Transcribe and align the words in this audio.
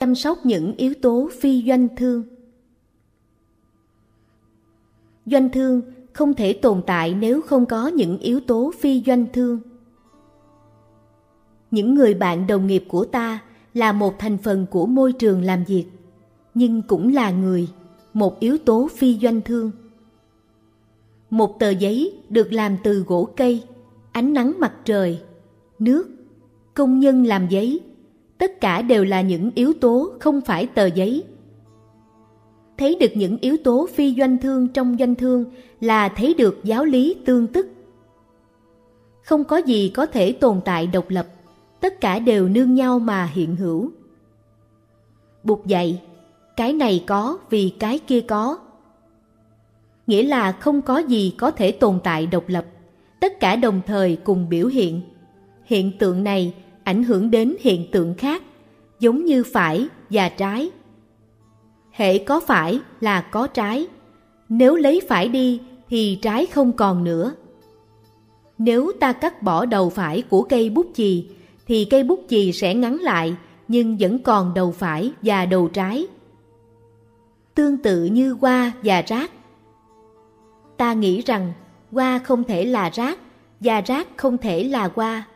Chăm 0.00 0.14
sóc 0.14 0.46
những 0.46 0.74
yếu 0.76 0.94
tố 1.02 1.28
phi 1.40 1.64
doanh 1.66 1.88
thương 1.96 2.22
Doanh 5.26 5.48
thương 5.50 5.82
không 6.12 6.34
thể 6.34 6.52
tồn 6.52 6.82
tại 6.86 7.14
nếu 7.14 7.42
không 7.42 7.66
có 7.66 7.88
những 7.88 8.18
yếu 8.18 8.40
tố 8.40 8.72
phi 8.78 9.02
doanh 9.06 9.26
thương. 9.32 9.60
Những 11.70 11.94
người 11.94 12.14
bạn 12.14 12.46
đồng 12.46 12.66
nghiệp 12.66 12.84
của 12.88 13.04
ta 13.04 13.38
là 13.74 13.92
một 13.92 14.18
thành 14.18 14.38
phần 14.38 14.66
của 14.70 14.86
môi 14.86 15.12
trường 15.12 15.42
làm 15.42 15.64
việc, 15.64 15.84
nhưng 16.54 16.82
cũng 16.82 17.12
là 17.12 17.30
người, 17.30 17.68
một 18.12 18.40
yếu 18.40 18.58
tố 18.58 18.88
phi 18.96 19.18
doanh 19.18 19.40
thương. 19.40 19.70
Một 21.30 21.58
tờ 21.58 21.70
giấy 21.70 22.18
được 22.28 22.52
làm 22.52 22.76
từ 22.84 23.00
gỗ 23.00 23.28
cây, 23.36 23.64
ánh 24.12 24.32
nắng 24.32 24.52
mặt 24.58 24.72
trời, 24.84 25.22
nước, 25.78 26.08
công 26.74 26.98
nhân 27.00 27.24
làm 27.24 27.48
giấy, 27.48 27.80
tất 28.40 28.60
cả 28.60 28.82
đều 28.82 29.04
là 29.04 29.20
những 29.20 29.50
yếu 29.54 29.72
tố 29.80 30.12
không 30.20 30.40
phải 30.40 30.66
tờ 30.66 30.86
giấy. 30.86 31.24
Thấy 32.78 32.96
được 33.00 33.10
những 33.14 33.38
yếu 33.40 33.56
tố 33.64 33.88
phi 33.94 34.14
doanh 34.18 34.38
thương 34.38 34.68
trong 34.68 34.96
doanh 34.98 35.14
thương 35.14 35.44
là 35.80 36.08
thấy 36.08 36.34
được 36.34 36.60
giáo 36.64 36.84
lý 36.84 37.16
tương 37.24 37.46
tức. 37.46 37.66
Không 39.22 39.44
có 39.44 39.56
gì 39.56 39.88
có 39.88 40.06
thể 40.06 40.32
tồn 40.32 40.60
tại 40.64 40.86
độc 40.86 41.04
lập, 41.08 41.26
tất 41.80 42.00
cả 42.00 42.18
đều 42.18 42.48
nương 42.48 42.74
nhau 42.74 42.98
mà 42.98 43.24
hiện 43.24 43.56
hữu. 43.56 43.90
Bụt 45.44 45.66
dạy, 45.66 46.02
cái 46.56 46.72
này 46.72 47.04
có 47.06 47.38
vì 47.50 47.72
cái 47.78 47.98
kia 47.98 48.20
có. 48.20 48.58
Nghĩa 50.06 50.22
là 50.22 50.52
không 50.52 50.82
có 50.82 50.98
gì 50.98 51.34
có 51.38 51.50
thể 51.50 51.72
tồn 51.72 51.98
tại 52.04 52.26
độc 52.26 52.44
lập, 52.46 52.64
tất 53.20 53.40
cả 53.40 53.56
đồng 53.56 53.80
thời 53.86 54.16
cùng 54.16 54.48
biểu 54.48 54.66
hiện. 54.66 55.00
Hiện 55.64 55.98
tượng 55.98 56.24
này 56.24 56.54
ảnh 56.90 57.02
hưởng 57.02 57.30
đến 57.30 57.56
hiện 57.60 57.90
tượng 57.90 58.14
khác, 58.14 58.42
giống 59.00 59.24
như 59.24 59.44
phải 59.44 59.88
và 60.10 60.28
trái. 60.28 60.70
Hệ 61.90 62.18
có 62.18 62.40
phải 62.40 62.80
là 63.00 63.20
có 63.20 63.46
trái, 63.46 63.86
nếu 64.48 64.76
lấy 64.76 65.00
phải 65.08 65.28
đi 65.28 65.60
thì 65.88 66.18
trái 66.22 66.46
không 66.46 66.72
còn 66.72 67.04
nữa. 67.04 67.34
Nếu 68.58 68.92
ta 69.00 69.12
cắt 69.12 69.42
bỏ 69.42 69.66
đầu 69.66 69.90
phải 69.90 70.22
của 70.22 70.42
cây 70.42 70.70
bút 70.70 70.86
chì 70.94 71.28
thì 71.66 71.84
cây 71.84 72.04
bút 72.04 72.20
chì 72.28 72.52
sẽ 72.52 72.74
ngắn 72.74 72.96
lại 72.96 73.34
nhưng 73.68 73.96
vẫn 74.00 74.18
còn 74.18 74.54
đầu 74.54 74.72
phải 74.72 75.12
và 75.22 75.46
đầu 75.46 75.68
trái. 75.68 76.06
Tương 77.54 77.76
tự 77.76 78.04
như 78.04 78.36
hoa 78.40 78.72
và 78.84 79.02
rác. 79.02 79.30
Ta 80.76 80.92
nghĩ 80.92 81.22
rằng 81.22 81.52
hoa 81.92 82.18
không 82.18 82.44
thể 82.44 82.64
là 82.64 82.90
rác 82.90 83.18
và 83.60 83.80
rác 83.80 84.08
không 84.16 84.38
thể 84.38 84.64
là 84.64 84.90
hoa. 84.94 85.26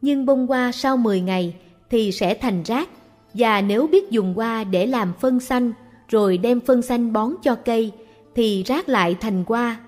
Nhưng 0.00 0.26
bông 0.26 0.46
hoa 0.46 0.72
sau 0.72 0.96
10 0.96 1.20
ngày 1.20 1.56
thì 1.90 2.12
sẽ 2.12 2.34
thành 2.34 2.62
rác 2.62 2.88
và 3.34 3.60
nếu 3.60 3.86
biết 3.86 4.10
dùng 4.10 4.34
hoa 4.34 4.64
để 4.64 4.86
làm 4.86 5.12
phân 5.20 5.40
xanh 5.40 5.72
rồi 6.08 6.38
đem 6.38 6.60
phân 6.60 6.82
xanh 6.82 7.12
bón 7.12 7.34
cho 7.42 7.54
cây 7.54 7.92
thì 8.34 8.62
rác 8.62 8.88
lại 8.88 9.16
thành 9.20 9.44
hoa. 9.46 9.80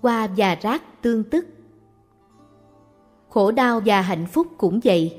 Hoa 0.00 0.28
và 0.36 0.54
rác 0.54 1.02
tương 1.02 1.24
tức. 1.24 1.46
Khổ 3.28 3.50
đau 3.50 3.82
và 3.86 4.00
hạnh 4.00 4.26
phúc 4.26 4.46
cũng 4.58 4.80
vậy. 4.84 5.16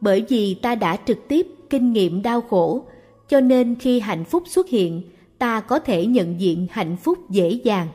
Bởi 0.00 0.24
vì 0.28 0.54
ta 0.54 0.74
đã 0.74 0.96
trực 1.06 1.28
tiếp 1.28 1.46
kinh 1.70 1.92
nghiệm 1.92 2.22
đau 2.22 2.40
khổ, 2.40 2.84
cho 3.28 3.40
nên 3.40 3.74
khi 3.74 4.00
hạnh 4.00 4.24
phúc 4.24 4.42
xuất 4.46 4.68
hiện, 4.68 5.02
ta 5.38 5.60
có 5.60 5.78
thể 5.78 6.06
nhận 6.06 6.40
diện 6.40 6.66
hạnh 6.70 6.96
phúc 6.96 7.18
dễ 7.30 7.50
dàng. 7.50 7.88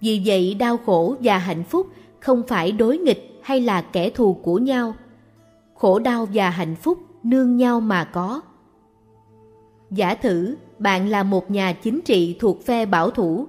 Vì 0.00 0.22
vậy 0.24 0.54
đau 0.54 0.76
khổ 0.76 1.16
và 1.20 1.38
hạnh 1.38 1.64
phúc 1.64 1.86
không 2.20 2.42
phải 2.48 2.72
đối 2.72 2.98
nghịch 2.98 3.31
hay 3.42 3.60
là 3.60 3.82
kẻ 3.82 4.10
thù 4.10 4.34
của 4.34 4.58
nhau. 4.58 4.94
Khổ 5.74 5.98
đau 5.98 6.28
và 6.32 6.50
hạnh 6.50 6.76
phúc 6.76 6.98
nương 7.22 7.56
nhau 7.56 7.80
mà 7.80 8.04
có. 8.04 8.40
Giả 9.90 10.14
thử 10.14 10.56
bạn 10.78 11.08
là 11.08 11.22
một 11.22 11.50
nhà 11.50 11.72
chính 11.72 12.00
trị 12.00 12.36
thuộc 12.40 12.64
phe 12.64 12.86
bảo 12.86 13.10
thủ, 13.10 13.46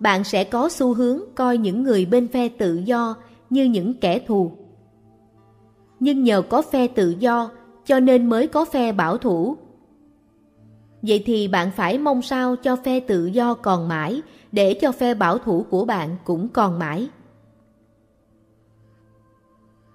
bạn 0.00 0.24
sẽ 0.24 0.44
có 0.44 0.68
xu 0.68 0.94
hướng 0.94 1.20
coi 1.34 1.58
những 1.58 1.82
người 1.82 2.06
bên 2.06 2.28
phe 2.28 2.48
tự 2.48 2.74
do 2.74 3.14
như 3.50 3.64
những 3.64 3.94
kẻ 3.94 4.18
thù. 4.18 4.52
Nhưng 6.00 6.24
nhờ 6.24 6.42
có 6.42 6.62
phe 6.62 6.86
tự 6.86 7.14
do 7.18 7.50
cho 7.84 8.00
nên 8.00 8.26
mới 8.26 8.46
có 8.46 8.64
phe 8.64 8.92
bảo 8.92 9.18
thủ. 9.18 9.56
Vậy 11.02 11.22
thì 11.26 11.48
bạn 11.48 11.70
phải 11.76 11.98
mong 11.98 12.22
sao 12.22 12.56
cho 12.56 12.76
phe 12.76 13.00
tự 13.00 13.26
do 13.26 13.54
còn 13.54 13.88
mãi 13.88 14.22
để 14.52 14.74
cho 14.74 14.92
phe 14.92 15.14
bảo 15.14 15.38
thủ 15.38 15.66
của 15.70 15.84
bạn 15.84 16.16
cũng 16.24 16.48
còn 16.48 16.78
mãi. 16.78 17.08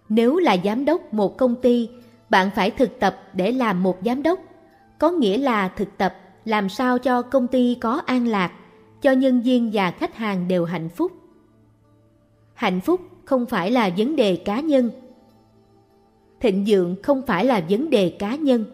Nếu 0.10 0.38
là 0.38 0.58
giám 0.64 0.86
đốc 0.86 1.14
một 1.14 1.38
công 1.38 1.56
ty, 1.56 1.90
bạn 2.30 2.50
phải 2.56 2.72
thực 2.72 3.00
tập 3.00 3.18
để 3.34 3.52
làm 3.52 3.84
một 3.84 3.98
giám 4.06 4.24
đốc, 4.24 4.40
có 5.00 5.12
nghĩa 5.12 5.38
là 5.38 5.68
thực 5.68 5.98
tập 5.98 6.16
làm 6.46 6.70
sao 6.70 7.00
cho 7.00 7.22
công 7.22 7.48
ty 7.48 7.76
có 7.76 8.02
an 8.06 8.28
lạc, 8.28 8.52
cho 9.02 9.12
nhân 9.12 9.42
viên 9.42 9.70
và 9.74 9.92
khách 9.92 10.16
hàng 10.16 10.48
đều 10.48 10.66
hạnh 10.66 10.90
phúc. 10.90 11.12
Hạnh 12.54 12.82
phúc 12.82 13.02
không 13.26 13.46
phải 13.46 13.72
là 13.72 13.90
vấn 13.98 14.16
đề 14.16 14.36
cá 14.36 14.60
nhân. 14.60 14.90
Thịnh 16.40 16.64
vượng 16.68 16.96
không 17.04 17.22
phải 17.28 17.46
là 17.46 17.64
vấn 17.70 17.90
đề 17.90 18.10
cá 18.10 18.36
nhân. 18.36 18.66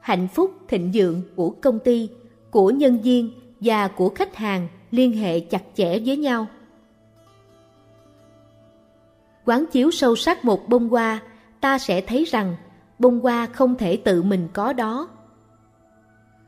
Hạnh 0.00 0.28
phúc 0.34 0.50
thịnh 0.68 0.90
vượng 0.94 1.22
của 1.36 1.50
công 1.50 1.78
ty, 1.78 2.08
của 2.50 2.70
nhân 2.70 2.98
viên 2.98 3.30
và 3.60 3.88
của 3.88 4.08
khách 4.08 4.36
hàng 4.36 4.68
liên 4.90 5.12
hệ 5.12 5.40
chặt 5.40 5.62
chẽ 5.74 5.98
với 5.98 6.16
nhau. 6.16 6.46
Quán 9.44 9.66
chiếu 9.66 9.90
sâu 9.90 10.16
sắc 10.16 10.44
một 10.44 10.68
bông 10.68 10.88
hoa, 10.88 11.20
ta 11.60 11.78
sẽ 11.78 12.00
thấy 12.00 12.24
rằng 12.24 12.56
bông 12.98 13.20
hoa 13.20 13.46
không 13.46 13.74
thể 13.74 13.96
tự 13.96 14.22
mình 14.22 14.48
có 14.52 14.72
đó 14.72 15.08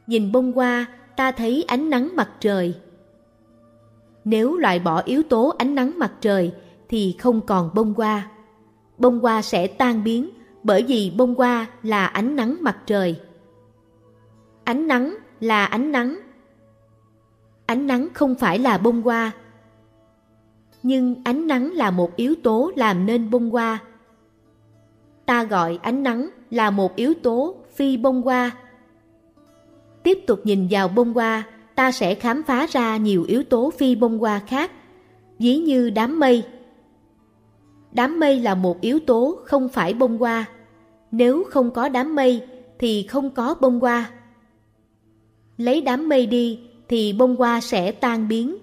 Nhìn 0.07 0.33
bông 0.33 0.53
hoa, 0.53 0.87
ta 1.17 1.33
thấy 1.33 1.65
ánh 1.69 1.91
nắng 1.91 2.17
mặt 2.17 2.31
trời. 2.41 2.75
Nếu 4.25 4.57
loại 4.57 4.79
bỏ 4.79 5.03
yếu 5.03 5.23
tố 5.23 5.55
ánh 5.59 5.75
nắng 5.75 5.93
mặt 5.99 6.12
trời 6.21 6.55
thì 6.89 7.17
không 7.21 7.41
còn 7.47 7.71
bông 7.75 7.95
hoa. 7.95 8.31
Bông 8.99 9.21
hoa 9.21 9.43
sẽ 9.43 9.67
tan 9.67 10.05
biến 10.05 10.31
bởi 10.63 10.83
vì 10.83 11.13
bông 11.17 11.34
hoa 11.34 11.67
là 11.83 12.07
ánh 12.07 12.37
nắng 12.37 12.57
mặt 12.61 12.77
trời. 12.87 13.21
Ánh 14.65 14.87
nắng 14.87 15.17
là 15.41 15.65
ánh 15.65 15.93
nắng. 15.93 16.19
Ánh 17.67 17.87
nắng 17.87 18.09
không 18.15 18.34
phải 18.34 18.59
là 18.59 18.78
bông 18.78 19.03
hoa. 19.03 19.33
Nhưng 20.86 21.14
ánh 21.24 21.47
nắng 21.47 21.72
là 21.72 21.91
một 21.91 22.16
yếu 22.16 22.34
tố 22.42 22.72
làm 22.76 23.06
nên 23.06 23.30
bông 23.30 23.50
hoa. 23.50 23.78
Ta 25.26 25.44
gọi 25.44 25.78
ánh 25.82 26.02
nắng 26.02 26.28
là 26.50 26.70
một 26.70 26.97
yếu 26.97 27.14
tố 27.22 27.54
phi 27.74 27.97
bông 27.97 28.22
hoa 28.22 28.52
tiếp 30.06 30.19
tục 30.26 30.41
nhìn 30.44 30.66
vào 30.70 30.88
bông 30.88 31.12
hoa, 31.12 31.44
ta 31.74 31.92
sẽ 31.92 32.14
khám 32.14 32.42
phá 32.42 32.66
ra 32.70 32.97
nhiều 32.97 33.24
yếu 33.28 33.42
tố 33.42 33.70
phi 33.78 33.94
bông 33.94 34.19
hoa 34.19 34.38
khác, 34.38 34.70
ví 35.38 35.56
như 35.56 35.91
đám 35.91 36.20
mây. 36.20 36.44
Đám 37.92 38.20
mây 38.20 38.41
là 38.41 38.54
một 38.54 38.80
yếu 38.80 38.98
tố 38.98 39.38
không 39.44 39.68
phải 39.68 39.94
bông 39.94 40.18
hoa. 40.18 40.44
Nếu 41.10 41.44
không 41.50 41.70
có 41.70 41.88
đám 41.88 42.14
mây 42.14 42.47
thì 42.78 43.03
không 43.03 43.30
có 43.30 43.54
bông 43.60 43.80
hoa. 43.80 44.10
Lấy 45.56 45.80
đám 45.80 46.08
mây 46.08 46.26
đi 46.26 46.60
thì 46.88 47.12
bông 47.12 47.36
hoa 47.36 47.60
sẽ 47.60 47.92
tan 47.92 48.28
biến. 48.28 48.56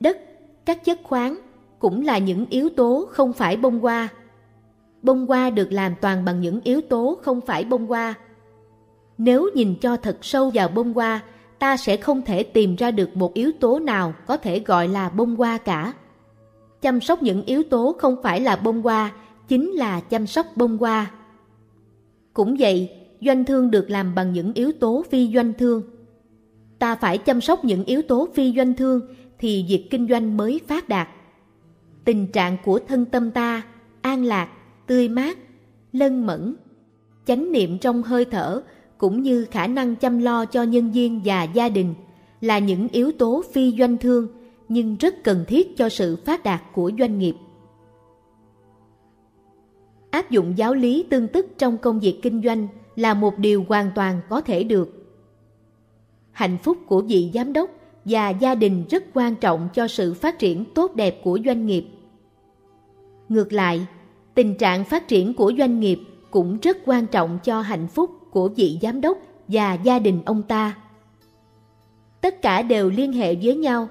Đất, 0.00 0.25
các 0.66 0.84
chất 0.84 1.00
khoáng 1.02 1.38
cũng 1.78 2.04
là 2.04 2.18
những 2.18 2.46
yếu 2.50 2.68
tố 2.68 3.08
không 3.10 3.32
phải 3.32 3.56
bông 3.56 3.80
hoa. 3.80 4.08
Bông 5.02 5.26
hoa 5.26 5.50
được 5.50 5.72
làm 5.72 5.94
toàn 6.00 6.24
bằng 6.24 6.40
những 6.40 6.60
yếu 6.64 6.80
tố 6.80 7.18
không 7.22 7.40
phải 7.40 7.64
bông 7.64 7.86
hoa 7.86 8.14
nếu 9.18 9.50
nhìn 9.54 9.74
cho 9.80 9.96
thật 9.96 10.18
sâu 10.22 10.50
vào 10.54 10.68
bông 10.68 10.92
hoa, 10.92 11.20
ta 11.58 11.76
sẽ 11.76 11.96
không 11.96 12.22
thể 12.22 12.42
tìm 12.42 12.76
ra 12.76 12.90
được 12.90 13.16
một 13.16 13.34
yếu 13.34 13.52
tố 13.60 13.78
nào 13.78 14.14
có 14.26 14.36
thể 14.36 14.58
gọi 14.58 14.88
là 14.88 15.08
bông 15.08 15.36
hoa 15.36 15.58
cả. 15.58 15.92
Chăm 16.82 17.00
sóc 17.00 17.22
những 17.22 17.42
yếu 17.42 17.62
tố 17.62 17.96
không 17.98 18.16
phải 18.22 18.40
là 18.40 18.56
bông 18.56 18.82
hoa, 18.82 19.12
chính 19.48 19.70
là 19.70 20.00
chăm 20.00 20.26
sóc 20.26 20.46
bông 20.56 20.78
hoa. 20.78 21.10
Cũng 22.32 22.56
vậy, 22.58 22.90
doanh 23.20 23.44
thương 23.44 23.70
được 23.70 23.90
làm 23.90 24.14
bằng 24.14 24.32
những 24.32 24.52
yếu 24.52 24.72
tố 24.80 25.04
phi 25.10 25.30
doanh 25.34 25.52
thương. 25.52 25.82
Ta 26.78 26.94
phải 26.94 27.18
chăm 27.18 27.40
sóc 27.40 27.64
những 27.64 27.84
yếu 27.84 28.02
tố 28.02 28.28
phi 28.34 28.52
doanh 28.56 28.74
thương 28.74 29.00
thì 29.38 29.64
việc 29.68 29.88
kinh 29.90 30.08
doanh 30.08 30.36
mới 30.36 30.60
phát 30.66 30.88
đạt. 30.88 31.08
Tình 32.04 32.26
trạng 32.26 32.56
của 32.64 32.78
thân 32.88 33.04
tâm 33.04 33.30
ta 33.30 33.62
an 34.00 34.24
lạc, 34.24 34.48
tươi 34.86 35.08
mát, 35.08 35.38
lân 35.92 36.26
mẫn, 36.26 36.56
chánh 37.24 37.52
niệm 37.52 37.78
trong 37.78 38.02
hơi 38.02 38.24
thở 38.24 38.62
cũng 38.98 39.22
như 39.22 39.44
khả 39.44 39.66
năng 39.66 39.96
chăm 39.96 40.18
lo 40.18 40.44
cho 40.44 40.62
nhân 40.62 40.90
viên 40.90 41.20
và 41.24 41.42
gia 41.42 41.68
đình 41.68 41.94
là 42.40 42.58
những 42.58 42.88
yếu 42.88 43.12
tố 43.12 43.42
phi 43.52 43.74
doanh 43.78 43.96
thương 43.96 44.28
nhưng 44.68 44.96
rất 44.96 45.24
cần 45.24 45.44
thiết 45.48 45.76
cho 45.76 45.88
sự 45.88 46.16
phát 46.24 46.44
đạt 46.44 46.62
của 46.72 46.90
doanh 46.98 47.18
nghiệp. 47.18 47.34
Áp 50.10 50.30
dụng 50.30 50.58
giáo 50.58 50.74
lý 50.74 51.02
tương 51.10 51.28
tức 51.28 51.46
trong 51.58 51.78
công 51.78 52.00
việc 52.00 52.18
kinh 52.22 52.42
doanh 52.42 52.68
là 52.96 53.14
một 53.14 53.38
điều 53.38 53.64
hoàn 53.68 53.90
toàn 53.94 54.20
có 54.28 54.40
thể 54.40 54.64
được. 54.64 55.16
Hạnh 56.32 56.58
phúc 56.62 56.78
của 56.86 57.02
vị 57.02 57.30
giám 57.34 57.52
đốc 57.52 57.70
và 58.08 58.30
gia 58.30 58.54
đình 58.54 58.84
rất 58.90 59.04
quan 59.14 59.34
trọng 59.34 59.68
cho 59.74 59.88
sự 59.88 60.14
phát 60.14 60.38
triển 60.38 60.64
tốt 60.74 60.94
đẹp 60.94 61.20
của 61.24 61.38
doanh 61.44 61.66
nghiệp. 61.66 61.86
Ngược 63.28 63.52
lại, 63.52 63.86
tình 64.34 64.54
trạng 64.54 64.84
phát 64.84 65.08
triển 65.08 65.34
của 65.34 65.52
doanh 65.58 65.80
nghiệp 65.80 65.98
cũng 66.30 66.58
rất 66.62 66.78
quan 66.84 67.06
trọng 67.06 67.38
cho 67.44 67.60
hạnh 67.60 67.88
phúc 67.88 68.10
của 68.30 68.48
vị 68.48 68.78
giám 68.82 69.00
đốc 69.00 69.18
và 69.48 69.74
gia 69.74 69.98
đình 69.98 70.22
ông 70.24 70.42
ta. 70.42 70.76
Tất 72.20 72.42
cả 72.42 72.62
đều 72.62 72.90
liên 72.90 73.12
hệ 73.12 73.34
với 73.34 73.54
nhau. 73.54 73.88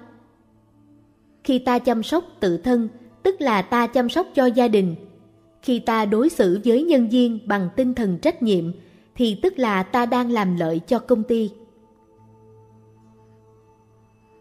Khi 1.43 1.59
ta 1.59 1.79
chăm 1.79 2.03
sóc 2.03 2.23
tự 2.39 2.57
thân, 2.57 2.89
tức 3.23 3.41
là 3.41 3.61
ta 3.61 3.87
chăm 3.87 4.09
sóc 4.09 4.27
cho 4.35 4.45
gia 4.45 4.67
đình. 4.67 4.95
Khi 5.61 5.79
ta 5.79 6.05
đối 6.05 6.29
xử 6.29 6.59
với 6.65 6.83
nhân 6.83 7.09
viên 7.09 7.39
bằng 7.45 7.69
tinh 7.75 7.93
thần 7.93 8.17
trách 8.17 8.43
nhiệm, 8.43 8.71
thì 9.15 9.39
tức 9.41 9.59
là 9.59 9.83
ta 9.83 10.05
đang 10.05 10.31
làm 10.31 10.57
lợi 10.57 10.79
cho 10.87 10.99
công 10.99 11.23
ty. 11.23 11.49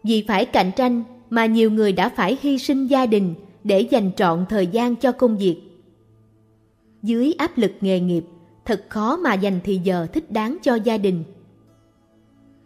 Vì 0.07 0.23
phải 0.27 0.45
cạnh 0.45 0.71
tranh 0.75 1.03
mà 1.29 1.45
nhiều 1.45 1.71
người 1.71 1.91
đã 1.91 2.09
phải 2.09 2.37
hy 2.41 2.57
sinh 2.57 2.87
gia 2.87 3.05
đình 3.05 3.35
để 3.63 3.79
dành 3.79 4.11
trọn 4.15 4.45
thời 4.49 4.67
gian 4.67 4.95
cho 4.95 5.11
công 5.11 5.37
việc. 5.37 5.61
Dưới 7.03 7.33
áp 7.37 7.57
lực 7.57 7.71
nghề 7.81 7.99
nghiệp, 7.99 8.25
thật 8.65 8.85
khó 8.89 9.17
mà 9.17 9.33
dành 9.33 9.59
thì 9.63 9.79
giờ 9.83 10.07
thích 10.13 10.31
đáng 10.31 10.57
cho 10.63 10.75
gia 10.75 10.97
đình. 10.97 11.23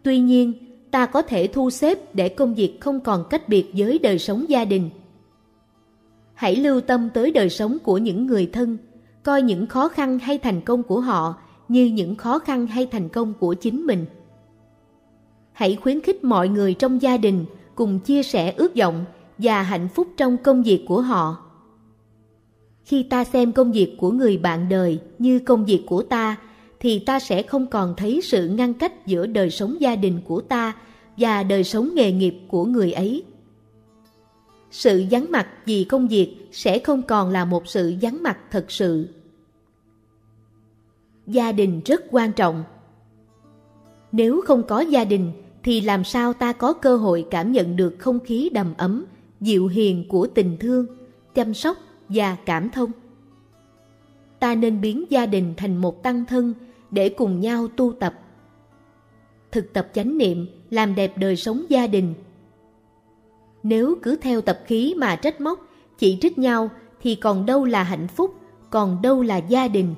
Tuy 0.04 0.20
nhiên, 0.20 0.54
ta 0.92 1.06
có 1.06 1.22
thể 1.22 1.48
thu 1.48 1.70
xếp 1.70 2.16
để 2.16 2.30
công 2.30 2.56
việc 2.56 2.78
không 2.80 3.00
còn 3.00 3.24
cách 3.30 3.50
biệt 3.50 3.72
với 3.74 4.00
đời 4.00 4.20
sống 4.20 4.46
gia 4.50 4.66
đình. 4.66 4.90
Hãy 6.34 6.56
lưu 6.56 6.82
tâm 6.82 7.10
tới 7.14 7.32
đời 7.32 7.50
sống 7.50 7.78
của 7.84 7.98
những 7.98 8.28
người 8.28 8.50
thân, 8.54 8.78
coi 9.24 9.42
những 9.42 9.68
khó 9.68 9.88
khăn 9.88 10.20
hay 10.20 10.38
thành 10.38 10.62
công 10.62 10.84
của 10.84 11.00
họ 11.00 11.36
như 11.68 11.86
những 11.86 12.16
khó 12.16 12.40
khăn 12.40 12.68
hay 12.68 12.86
thành 12.86 13.10
công 13.10 13.34
của 13.40 13.54
chính 13.54 13.86
mình. 13.86 14.06
Hãy 15.60 15.76
khuyến 15.76 16.02
khích 16.02 16.24
mọi 16.24 16.50
người 16.50 16.74
trong 16.74 17.02
gia 17.02 17.18
đình 17.18 17.46
cùng 17.76 18.00
chia 18.00 18.24
sẻ 18.24 18.54
ước 18.58 18.76
vọng 18.76 19.06
và 19.38 19.64
hạnh 19.64 19.88
phúc 19.88 20.08
trong 20.18 20.38
công 20.38 20.64
việc 20.64 20.86
của 20.88 21.02
họ. 21.02 21.38
Khi 22.86 23.04
ta 23.04 23.24
xem 23.24 23.52
công 23.52 23.72
việc 23.72 23.96
của 23.98 24.12
người 24.12 24.38
bạn 24.38 24.70
đời 24.70 25.00
như 25.18 25.40
công 25.40 25.66
việc 25.66 25.84
của 25.88 26.04
ta, 26.04 26.38
thì 26.80 27.00
ta 27.00 27.20
sẽ 27.20 27.44
không 27.44 27.68
còn 27.68 27.94
thấy 27.98 28.22
sự 28.24 28.48
ngăn 28.48 28.74
cách 28.74 29.06
giữa 29.06 29.28
đời 29.28 29.50
sống 29.50 29.76
gia 29.80 29.96
đình 29.96 30.22
của 30.28 30.42
ta 30.42 30.76
và 31.18 31.44
đời 31.44 31.64
sống 31.64 31.90
nghề 31.96 32.12
nghiệp 32.12 32.36
của 32.48 32.66
người 32.66 32.92
ấy. 32.92 33.24
Sự 34.72 35.06
vắng 35.12 35.32
mặt 35.32 35.48
vì 35.66 35.84
công 35.84 36.08
việc 36.08 36.48
sẽ 36.52 36.80
không 36.80 37.02
còn 37.02 37.30
là 37.30 37.46
một 37.46 37.68
sự 37.68 37.96
vắng 38.02 38.24
mặt 38.24 38.38
thật 38.52 38.72
sự. 38.72 39.08
Gia 41.28 41.52
đình 41.52 41.82
rất 41.86 42.04
quan 42.12 42.32
trọng. 42.32 42.64
Nếu 44.12 44.42
không 44.46 44.64
có 44.64 44.80
gia 44.80 45.06
đình 45.06 45.32
thì 45.64 45.82
làm 45.82 46.04
sao 46.04 46.34
ta 46.34 46.54
có 46.54 46.74
cơ 46.74 46.98
hội 46.98 47.26
cảm 47.32 47.52
nhận 47.52 47.76
được 47.76 47.96
không 48.00 48.20
khí 48.20 48.50
đầm 48.54 48.74
ấm, 48.78 49.06
dịu 49.42 49.68
hiền 49.68 50.06
của 50.10 50.28
tình 50.28 50.58
thương, 50.60 50.86
chăm 51.36 51.54
sóc 51.54 51.78
và 52.10 52.38
cảm 52.46 52.70
thông. 52.70 52.92
Ta 54.40 54.56
nên 54.56 54.82
biến 54.82 55.06
gia 55.10 55.26
đình 55.26 55.54
thành 55.58 55.78
một 55.78 56.04
tăng 56.04 56.26
thân 56.26 56.54
để 56.92 57.10
cùng 57.10 57.40
nhau 57.40 57.68
tu 57.68 57.94
tập. 57.94 58.14
Thực 59.52 59.74
tập 59.74 59.90
chánh 59.94 60.18
niệm 60.18 60.48
làm 60.70 60.96
đẹp 60.96 61.18
đời 61.18 61.36
sống 61.36 61.66
gia 61.70 61.88
đình. 61.88 62.14
Nếu 63.64 63.98
cứ 64.02 64.16
theo 64.16 64.42
tập 64.42 64.60
khí 64.66 64.94
mà 64.98 65.16
trách 65.16 65.42
móc, 65.42 65.60
chỉ 65.98 66.18
trích 66.22 66.38
nhau 66.38 66.70
thì 67.02 67.16
còn 67.16 67.46
đâu 67.46 67.66
là 67.66 67.84
hạnh 67.84 68.08
phúc, 68.08 68.36
còn 68.70 69.02
đâu 69.02 69.22
là 69.22 69.38
gia 69.38 69.68
đình. 69.68 69.96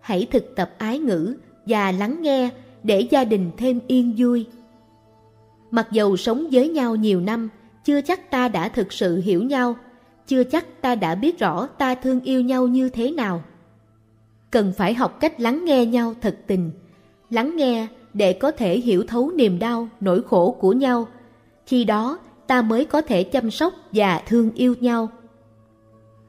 Hãy 0.00 0.26
thực 0.30 0.56
tập 0.56 0.74
ái 0.78 0.98
ngữ 0.98 1.36
và 1.66 1.92
lắng 1.92 2.22
nghe 2.22 2.50
để 2.86 3.00
gia 3.00 3.24
đình 3.24 3.50
thêm 3.56 3.80
yên 3.86 4.14
vui. 4.18 4.46
Mặc 5.70 5.88
dầu 5.92 6.16
sống 6.16 6.46
với 6.52 6.68
nhau 6.68 6.96
nhiều 6.96 7.20
năm, 7.20 7.48
chưa 7.84 8.00
chắc 8.00 8.30
ta 8.30 8.48
đã 8.48 8.68
thực 8.68 8.92
sự 8.92 9.20
hiểu 9.20 9.42
nhau, 9.42 9.76
chưa 10.26 10.44
chắc 10.44 10.82
ta 10.82 10.94
đã 10.94 11.14
biết 11.14 11.38
rõ 11.38 11.66
ta 11.66 11.94
thương 11.94 12.20
yêu 12.20 12.40
nhau 12.40 12.66
như 12.66 12.88
thế 12.88 13.10
nào. 13.10 13.42
Cần 14.50 14.72
phải 14.76 14.94
học 14.94 15.20
cách 15.20 15.40
lắng 15.40 15.64
nghe 15.64 15.86
nhau 15.86 16.14
thật 16.20 16.38
tình, 16.46 16.70
lắng 17.30 17.56
nghe 17.56 17.86
để 18.14 18.32
có 18.32 18.50
thể 18.50 18.78
hiểu 18.78 19.04
thấu 19.08 19.30
niềm 19.30 19.58
đau, 19.58 19.88
nỗi 20.00 20.22
khổ 20.22 20.56
của 20.60 20.72
nhau. 20.72 21.08
Khi 21.66 21.84
đó, 21.84 22.18
ta 22.46 22.62
mới 22.62 22.84
có 22.84 23.02
thể 23.02 23.24
chăm 23.24 23.50
sóc 23.50 23.74
và 23.92 24.22
thương 24.26 24.50
yêu 24.54 24.74
nhau. 24.80 25.08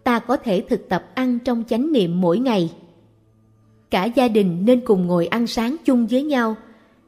Ta 0.04 0.20
có 0.20 0.38
thể 0.38 0.64
thực 0.70 0.90
tập 0.90 1.06
ăn 1.14 1.40
trong 1.40 1.64
chánh 1.68 1.92
niệm 1.92 2.22
mỗi 2.22 2.40
ngày. 2.40 2.72
Cả 3.90 4.06
gia 4.06 4.28
đình 4.28 4.66
nên 4.66 4.82
cùng 4.86 5.08
ngồi 5.08 5.28
ăn 5.28 5.48
sáng 5.48 5.76
chung 5.86 6.08
với 6.08 6.24
nhau, 6.24 6.56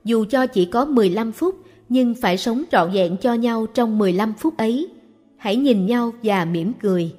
dù 0.03 0.25
cho 0.29 0.47
chỉ 0.47 0.65
có 0.65 0.85
15 0.85 1.31
phút 1.31 1.55
nhưng 1.89 2.15
phải 2.15 2.37
sống 2.37 2.63
trọn 2.71 2.91
vẹn 2.91 3.17
cho 3.17 3.33
nhau 3.33 3.65
trong 3.73 3.97
15 3.97 4.33
phút 4.33 4.57
ấy. 4.57 4.87
Hãy 5.37 5.55
nhìn 5.55 5.85
nhau 5.85 6.11
và 6.23 6.45
mỉm 6.45 6.73
cười. 6.81 7.15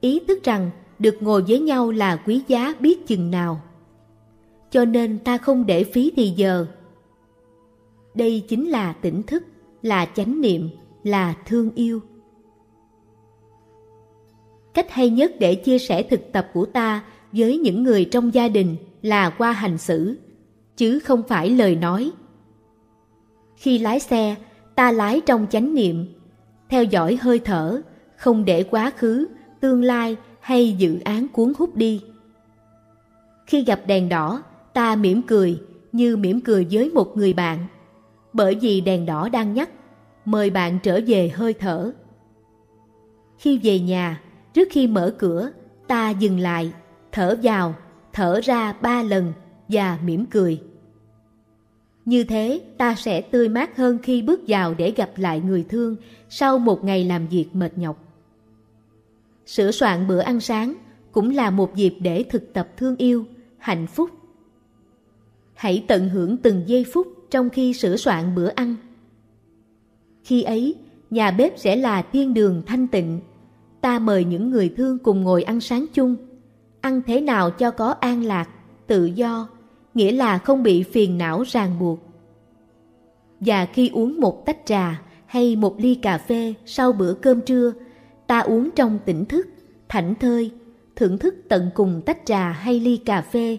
Ý 0.00 0.20
thức 0.28 0.44
rằng 0.44 0.70
được 0.98 1.16
ngồi 1.20 1.42
với 1.42 1.60
nhau 1.60 1.90
là 1.90 2.16
quý 2.16 2.42
giá 2.48 2.74
biết 2.80 3.06
chừng 3.06 3.30
nào. 3.30 3.60
Cho 4.70 4.84
nên 4.84 5.18
ta 5.18 5.38
không 5.38 5.66
để 5.66 5.84
phí 5.84 6.12
thì 6.16 6.32
giờ. 6.36 6.66
Đây 8.14 8.44
chính 8.48 8.68
là 8.68 8.92
tỉnh 8.92 9.22
thức, 9.22 9.44
là 9.82 10.06
chánh 10.06 10.40
niệm, 10.40 10.68
là 11.02 11.34
thương 11.46 11.70
yêu. 11.74 12.00
Cách 14.74 14.90
hay 14.90 15.10
nhất 15.10 15.32
để 15.40 15.54
chia 15.54 15.78
sẻ 15.78 16.02
thực 16.02 16.32
tập 16.32 16.50
của 16.54 16.66
ta 16.66 17.04
với 17.36 17.58
những 17.58 17.82
người 17.82 18.04
trong 18.04 18.34
gia 18.34 18.48
đình 18.48 18.76
là 19.02 19.30
qua 19.30 19.52
hành 19.52 19.78
xử, 19.78 20.18
chứ 20.76 20.98
không 20.98 21.22
phải 21.28 21.50
lời 21.50 21.76
nói. 21.76 22.10
Khi 23.56 23.78
lái 23.78 24.00
xe, 24.00 24.34
ta 24.74 24.92
lái 24.92 25.20
trong 25.20 25.46
chánh 25.50 25.74
niệm, 25.74 26.06
theo 26.68 26.84
dõi 26.84 27.18
hơi 27.20 27.38
thở, 27.38 27.80
không 28.16 28.44
để 28.44 28.62
quá 28.62 28.92
khứ, 28.96 29.26
tương 29.60 29.82
lai 29.82 30.16
hay 30.40 30.72
dự 30.72 30.98
án 31.04 31.28
cuốn 31.28 31.52
hút 31.58 31.76
đi. 31.76 32.02
Khi 33.46 33.64
gặp 33.64 33.80
đèn 33.86 34.08
đỏ, 34.08 34.42
ta 34.74 34.96
mỉm 34.96 35.22
cười 35.22 35.60
như 35.92 36.16
mỉm 36.16 36.40
cười 36.40 36.66
với 36.70 36.90
một 36.90 37.16
người 37.16 37.32
bạn, 37.32 37.66
bởi 38.32 38.54
vì 38.54 38.80
đèn 38.80 39.06
đỏ 39.06 39.28
đang 39.28 39.54
nhắc, 39.54 39.70
mời 40.24 40.50
bạn 40.50 40.78
trở 40.82 41.00
về 41.06 41.28
hơi 41.28 41.52
thở. 41.52 41.92
Khi 43.38 43.58
về 43.62 43.80
nhà, 43.80 44.20
trước 44.54 44.68
khi 44.70 44.86
mở 44.86 45.14
cửa, 45.18 45.50
ta 45.86 46.10
dừng 46.10 46.38
lại, 46.38 46.72
thở 47.16 47.36
vào, 47.42 47.74
thở 48.12 48.40
ra 48.44 48.72
ba 48.72 49.02
lần 49.02 49.32
và 49.68 49.98
mỉm 50.04 50.26
cười. 50.26 50.60
Như 52.04 52.24
thế 52.24 52.60
ta 52.78 52.94
sẽ 52.94 53.20
tươi 53.20 53.48
mát 53.48 53.76
hơn 53.76 53.98
khi 54.02 54.22
bước 54.22 54.40
vào 54.48 54.74
để 54.74 54.90
gặp 54.90 55.10
lại 55.16 55.40
người 55.40 55.64
thương 55.68 55.96
sau 56.28 56.58
một 56.58 56.84
ngày 56.84 57.04
làm 57.04 57.28
việc 57.28 57.46
mệt 57.52 57.78
nhọc. 57.78 58.04
Sửa 59.46 59.70
soạn 59.70 60.08
bữa 60.08 60.18
ăn 60.18 60.40
sáng 60.40 60.74
cũng 61.12 61.30
là 61.30 61.50
một 61.50 61.74
dịp 61.74 61.94
để 62.00 62.24
thực 62.30 62.52
tập 62.52 62.68
thương 62.76 62.96
yêu, 62.96 63.24
hạnh 63.58 63.86
phúc. 63.86 64.10
Hãy 65.54 65.84
tận 65.88 66.08
hưởng 66.08 66.36
từng 66.36 66.62
giây 66.66 66.84
phút 66.92 67.06
trong 67.30 67.50
khi 67.50 67.72
sửa 67.72 67.96
soạn 67.96 68.34
bữa 68.34 68.48
ăn. 68.48 68.76
Khi 70.24 70.42
ấy, 70.42 70.74
nhà 71.10 71.30
bếp 71.30 71.58
sẽ 71.58 71.76
là 71.76 72.02
thiên 72.02 72.34
đường 72.34 72.62
thanh 72.66 72.88
tịnh. 72.88 73.20
Ta 73.80 73.98
mời 73.98 74.24
những 74.24 74.50
người 74.50 74.74
thương 74.76 74.98
cùng 74.98 75.22
ngồi 75.22 75.42
ăn 75.42 75.60
sáng 75.60 75.86
chung. 75.92 76.25
Ăn 76.86 77.02
thế 77.06 77.20
nào 77.20 77.50
cho 77.50 77.70
có 77.70 77.90
an 78.00 78.24
lạc, 78.24 78.48
tự 78.86 79.04
do, 79.04 79.48
nghĩa 79.94 80.12
là 80.12 80.38
không 80.38 80.62
bị 80.62 80.82
phiền 80.82 81.18
não 81.18 81.42
ràng 81.46 81.78
buộc. 81.80 81.98
Và 83.40 83.66
khi 83.66 83.88
uống 83.88 84.20
một 84.20 84.46
tách 84.46 84.66
trà 84.66 85.02
hay 85.26 85.56
một 85.56 85.80
ly 85.80 85.94
cà 85.94 86.18
phê 86.18 86.54
sau 86.66 86.92
bữa 86.92 87.14
cơm 87.14 87.40
trưa, 87.40 87.72
ta 88.26 88.40
uống 88.40 88.70
trong 88.70 88.98
tỉnh 89.04 89.24
thức, 89.24 89.46
thảnh 89.88 90.14
thơi, 90.14 90.50
thưởng 90.96 91.18
thức 91.18 91.34
tận 91.48 91.70
cùng 91.74 92.02
tách 92.06 92.18
trà 92.26 92.50
hay 92.50 92.80
ly 92.80 92.96
cà 92.96 93.22
phê. 93.22 93.58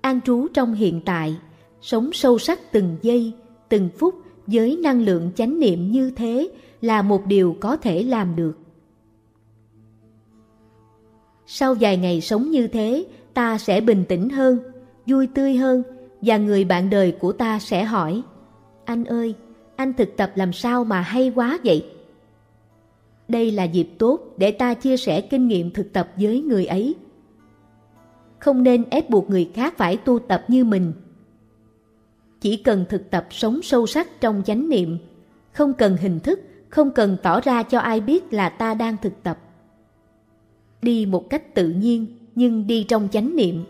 An 0.00 0.20
trú 0.20 0.46
trong 0.54 0.74
hiện 0.74 1.00
tại, 1.04 1.36
sống 1.80 2.10
sâu 2.12 2.38
sắc 2.38 2.72
từng 2.72 2.96
giây, 3.02 3.32
từng 3.68 3.88
phút 3.98 4.14
với 4.46 4.76
năng 4.82 5.02
lượng 5.02 5.30
chánh 5.36 5.60
niệm 5.60 5.90
như 5.90 6.10
thế 6.10 6.48
là 6.80 7.02
một 7.02 7.26
điều 7.26 7.56
có 7.60 7.76
thể 7.76 8.02
làm 8.02 8.36
được. 8.36 8.65
Sau 11.46 11.74
vài 11.80 11.96
ngày 11.96 12.20
sống 12.20 12.50
như 12.50 12.66
thế, 12.66 13.06
ta 13.34 13.58
sẽ 13.58 13.80
bình 13.80 14.04
tĩnh 14.08 14.28
hơn, 14.28 14.58
vui 15.06 15.26
tươi 15.26 15.56
hơn 15.56 15.82
và 16.22 16.38
người 16.38 16.64
bạn 16.64 16.90
đời 16.90 17.12
của 17.12 17.32
ta 17.32 17.58
sẽ 17.58 17.84
hỏi 17.84 18.22
Anh 18.84 19.04
ơi, 19.04 19.34
anh 19.76 19.92
thực 19.92 20.16
tập 20.16 20.32
làm 20.34 20.52
sao 20.52 20.84
mà 20.84 21.00
hay 21.00 21.32
quá 21.34 21.58
vậy? 21.64 21.86
Đây 23.28 23.50
là 23.50 23.64
dịp 23.64 23.88
tốt 23.98 24.20
để 24.36 24.50
ta 24.50 24.74
chia 24.74 24.96
sẻ 24.96 25.20
kinh 25.20 25.48
nghiệm 25.48 25.70
thực 25.70 25.92
tập 25.92 26.08
với 26.16 26.40
người 26.40 26.66
ấy. 26.66 26.94
Không 28.38 28.62
nên 28.62 28.84
ép 28.90 29.10
buộc 29.10 29.30
người 29.30 29.50
khác 29.54 29.74
phải 29.76 29.96
tu 29.96 30.18
tập 30.18 30.44
như 30.48 30.64
mình. 30.64 30.92
Chỉ 32.40 32.56
cần 32.56 32.84
thực 32.88 33.10
tập 33.10 33.26
sống 33.30 33.62
sâu 33.62 33.86
sắc 33.86 34.20
trong 34.20 34.42
chánh 34.46 34.68
niệm, 34.68 34.98
không 35.52 35.74
cần 35.74 35.96
hình 35.96 36.20
thức, 36.20 36.40
không 36.68 36.90
cần 36.90 37.16
tỏ 37.22 37.40
ra 37.40 37.62
cho 37.62 37.78
ai 37.78 38.00
biết 38.00 38.32
là 38.32 38.48
ta 38.48 38.74
đang 38.74 38.96
thực 39.02 39.22
tập. 39.22 39.38
Đi 40.86 41.06
một 41.06 41.30
cách 41.30 41.54
tự 41.54 41.68
nhiên 41.68 42.06
nhưng 42.34 42.66
đi 42.66 42.84
trong 42.88 43.08
chánh 43.12 43.36
niệm 43.36 43.64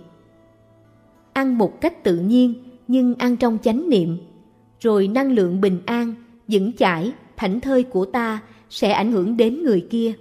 ăn 1.37 1.59
một 1.59 1.81
cách 1.81 2.05
tự 2.05 2.17
nhiên 2.17 2.55
nhưng 2.89 3.15
ăn 3.15 3.37
trong 3.37 3.59
chánh 3.63 3.89
niệm, 3.89 4.19
rồi 4.81 5.09
năng 5.09 5.33
lượng 5.33 5.61
bình 5.61 5.81
an, 5.87 6.15
vững 6.49 6.73
chãi, 6.73 7.13
thảnh 7.37 7.61
thơi 7.61 7.83
của 7.83 8.05
ta 8.05 8.43
sẽ 8.71 8.93
ảnh 8.93 9.13
hưởng 9.13 9.37
đến 9.37 9.63
người 9.63 9.87
kia. 9.91 10.13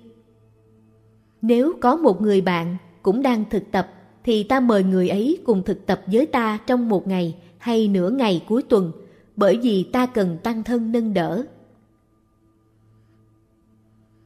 Nếu 1.41 1.73
có 1.81 1.95
một 1.95 2.21
người 2.21 2.41
bạn 2.41 2.77
cũng 3.03 3.21
đang 3.21 3.43
thực 3.49 3.63
tập 3.71 3.87
thì 4.23 4.43
ta 4.43 4.59
mời 4.59 4.83
người 4.83 5.09
ấy 5.09 5.37
cùng 5.45 5.63
thực 5.63 5.85
tập 5.85 6.01
với 6.07 6.25
ta 6.25 6.59
trong 6.67 6.89
một 6.89 7.07
ngày 7.07 7.35
hay 7.57 7.87
nửa 7.87 8.09
ngày 8.09 8.43
cuối 8.47 8.63
tuần 8.63 8.91
bởi 9.35 9.59
vì 9.63 9.83
ta 9.83 10.05
cần 10.05 10.37
tăng 10.43 10.63
thân 10.63 10.91
nâng 10.91 11.13
đỡ. 11.13 11.45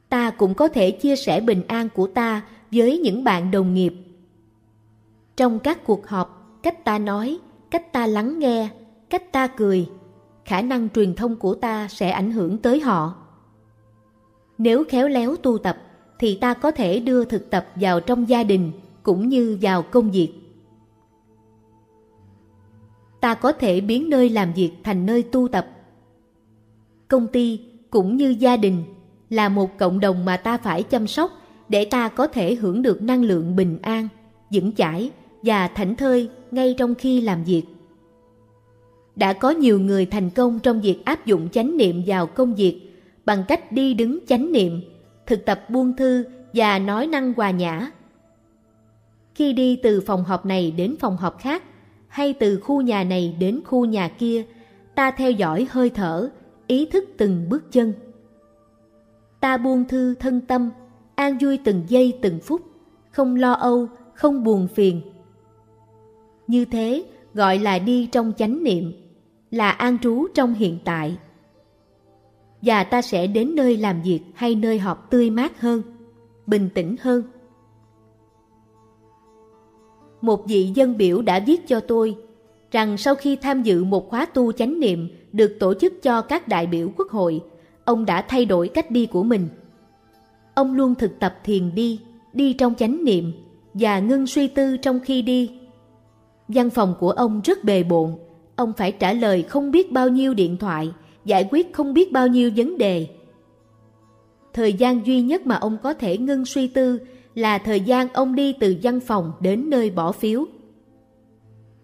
Ta 0.08 0.30
cũng 0.30 0.54
có 0.54 0.68
thể 0.68 0.90
chia 0.90 1.16
sẻ 1.16 1.40
bình 1.40 1.62
an 1.66 1.88
của 1.94 2.06
ta 2.06 2.42
với 2.72 2.98
những 2.98 3.24
bạn 3.24 3.50
đồng 3.50 3.74
nghiệp. 3.74 3.94
Trong 5.36 5.58
các 5.58 5.84
cuộc 5.84 6.08
họp, 6.08 6.58
cách 6.62 6.84
ta 6.84 6.98
nói, 6.98 7.38
cách 7.70 7.92
ta 7.92 8.06
lắng 8.06 8.38
nghe, 8.38 8.68
cách 9.10 9.32
ta 9.32 9.46
cười, 9.46 9.88
khả 10.44 10.62
năng 10.62 10.88
truyền 10.88 11.14
thông 11.14 11.36
của 11.36 11.54
ta 11.54 11.88
sẽ 11.88 12.10
ảnh 12.10 12.32
hưởng 12.32 12.58
tới 12.58 12.80
họ. 12.80 13.14
Nếu 14.58 14.84
khéo 14.88 15.08
léo 15.08 15.36
tu 15.36 15.58
tập 15.58 15.76
thì 16.18 16.38
ta 16.40 16.54
có 16.54 16.70
thể 16.70 17.00
đưa 17.00 17.24
thực 17.24 17.50
tập 17.50 17.66
vào 17.74 18.00
trong 18.00 18.28
gia 18.28 18.42
đình 18.42 18.72
cũng 19.02 19.28
như 19.28 19.58
vào 19.60 19.82
công 19.82 20.10
việc. 20.10 20.32
Ta 23.20 23.34
có 23.34 23.52
thể 23.52 23.80
biến 23.80 24.10
nơi 24.10 24.28
làm 24.28 24.52
việc 24.52 24.72
thành 24.84 25.06
nơi 25.06 25.22
tu 25.22 25.48
tập. 25.48 25.66
Công 27.08 27.26
ty 27.26 27.60
cũng 27.90 28.16
như 28.16 28.28
gia 28.38 28.56
đình 28.56 28.84
là 29.30 29.48
một 29.48 29.78
cộng 29.78 30.00
đồng 30.00 30.24
mà 30.24 30.36
ta 30.36 30.58
phải 30.58 30.82
chăm 30.82 31.06
sóc 31.06 31.30
để 31.70 31.84
ta 31.84 32.08
có 32.08 32.26
thể 32.26 32.54
hưởng 32.54 32.82
được 32.82 33.02
năng 33.02 33.24
lượng 33.24 33.56
bình 33.56 33.78
an, 33.82 34.08
vững 34.50 34.72
chãi 34.72 35.10
và 35.42 35.68
thảnh 35.68 35.96
thơi 35.96 36.28
ngay 36.50 36.74
trong 36.78 36.94
khi 36.94 37.20
làm 37.20 37.44
việc. 37.44 37.62
Đã 39.16 39.32
có 39.32 39.50
nhiều 39.50 39.80
người 39.80 40.06
thành 40.06 40.30
công 40.30 40.58
trong 40.60 40.80
việc 40.80 41.04
áp 41.04 41.26
dụng 41.26 41.48
chánh 41.48 41.76
niệm 41.76 42.02
vào 42.06 42.26
công 42.26 42.54
việc 42.54 42.80
bằng 43.24 43.44
cách 43.48 43.72
đi 43.72 43.94
đứng 43.94 44.18
chánh 44.26 44.52
niệm, 44.52 44.80
thực 45.26 45.44
tập 45.44 45.70
buông 45.70 45.96
thư 45.96 46.24
và 46.52 46.78
nói 46.78 47.06
năng 47.06 47.32
hòa 47.34 47.50
nhã. 47.50 47.90
Khi 49.34 49.52
đi 49.52 49.76
từ 49.82 50.00
phòng 50.00 50.24
họp 50.24 50.46
này 50.46 50.70
đến 50.70 50.96
phòng 51.00 51.16
họp 51.16 51.38
khác, 51.38 51.62
hay 52.08 52.32
từ 52.32 52.60
khu 52.60 52.80
nhà 52.80 53.04
này 53.04 53.36
đến 53.40 53.60
khu 53.64 53.84
nhà 53.84 54.08
kia, 54.08 54.42
ta 54.94 55.10
theo 55.10 55.30
dõi 55.30 55.66
hơi 55.70 55.90
thở, 55.90 56.30
ý 56.66 56.86
thức 56.86 57.04
từng 57.16 57.48
bước 57.48 57.72
chân. 57.72 57.92
Ta 59.40 59.56
buông 59.56 59.84
thư 59.88 60.14
thân 60.14 60.40
tâm, 60.40 60.70
an 61.20 61.38
vui 61.40 61.58
từng 61.64 61.82
giây 61.88 62.18
từng 62.22 62.38
phút, 62.40 62.60
không 63.10 63.36
lo 63.36 63.52
âu, 63.52 63.88
không 64.14 64.44
buồn 64.44 64.68
phiền. 64.68 65.00
Như 66.46 66.64
thế 66.64 67.04
gọi 67.34 67.58
là 67.58 67.78
đi 67.78 68.06
trong 68.06 68.32
chánh 68.36 68.64
niệm, 68.64 68.92
là 69.50 69.70
an 69.70 69.98
trú 69.98 70.26
trong 70.34 70.54
hiện 70.54 70.78
tại. 70.84 71.16
Và 72.62 72.84
ta 72.84 73.02
sẽ 73.02 73.26
đến 73.26 73.54
nơi 73.54 73.76
làm 73.76 74.02
việc 74.02 74.20
hay 74.34 74.54
nơi 74.54 74.78
họp 74.78 75.10
tươi 75.10 75.30
mát 75.30 75.60
hơn, 75.60 75.82
bình 76.46 76.68
tĩnh 76.74 76.96
hơn. 77.00 77.22
Một 80.20 80.46
vị 80.48 80.70
dân 80.74 80.96
biểu 80.96 81.22
đã 81.22 81.40
viết 81.46 81.68
cho 81.68 81.80
tôi 81.80 82.16
rằng 82.70 82.96
sau 82.96 83.14
khi 83.14 83.36
tham 83.36 83.62
dự 83.62 83.84
một 83.84 84.10
khóa 84.10 84.26
tu 84.26 84.52
chánh 84.52 84.80
niệm 84.80 85.08
được 85.32 85.56
tổ 85.60 85.74
chức 85.74 86.02
cho 86.02 86.22
các 86.22 86.48
đại 86.48 86.66
biểu 86.66 86.88
quốc 86.96 87.08
hội, 87.10 87.40
ông 87.84 88.04
đã 88.04 88.22
thay 88.22 88.44
đổi 88.44 88.68
cách 88.68 88.90
đi 88.90 89.06
của 89.06 89.22
mình. 89.22 89.48
Ông 90.54 90.74
luôn 90.74 90.94
thực 90.94 91.18
tập 91.20 91.34
thiền 91.44 91.74
đi, 91.74 92.00
đi 92.32 92.52
trong 92.52 92.74
chánh 92.74 93.04
niệm 93.04 93.32
và 93.74 94.00
ngưng 94.00 94.26
suy 94.26 94.46
tư 94.46 94.76
trong 94.76 95.00
khi 95.00 95.22
đi. 95.22 95.50
Văn 96.48 96.70
phòng 96.70 96.94
của 97.00 97.10
ông 97.10 97.40
rất 97.44 97.64
bề 97.64 97.82
bộn, 97.82 98.14
ông 98.56 98.72
phải 98.76 98.92
trả 98.92 99.12
lời 99.12 99.42
không 99.42 99.70
biết 99.70 99.92
bao 99.92 100.08
nhiêu 100.08 100.34
điện 100.34 100.56
thoại, 100.56 100.92
giải 101.24 101.48
quyết 101.50 101.72
không 101.72 101.94
biết 101.94 102.12
bao 102.12 102.26
nhiêu 102.26 102.50
vấn 102.56 102.78
đề. 102.78 103.06
Thời 104.52 104.72
gian 104.72 105.06
duy 105.06 105.22
nhất 105.22 105.46
mà 105.46 105.56
ông 105.56 105.76
có 105.82 105.94
thể 105.94 106.18
ngưng 106.18 106.44
suy 106.44 106.68
tư 106.68 106.98
là 107.34 107.58
thời 107.58 107.80
gian 107.80 108.08
ông 108.12 108.34
đi 108.34 108.52
từ 108.60 108.76
văn 108.82 109.00
phòng 109.00 109.32
đến 109.40 109.70
nơi 109.70 109.90
bỏ 109.90 110.12
phiếu. 110.12 110.44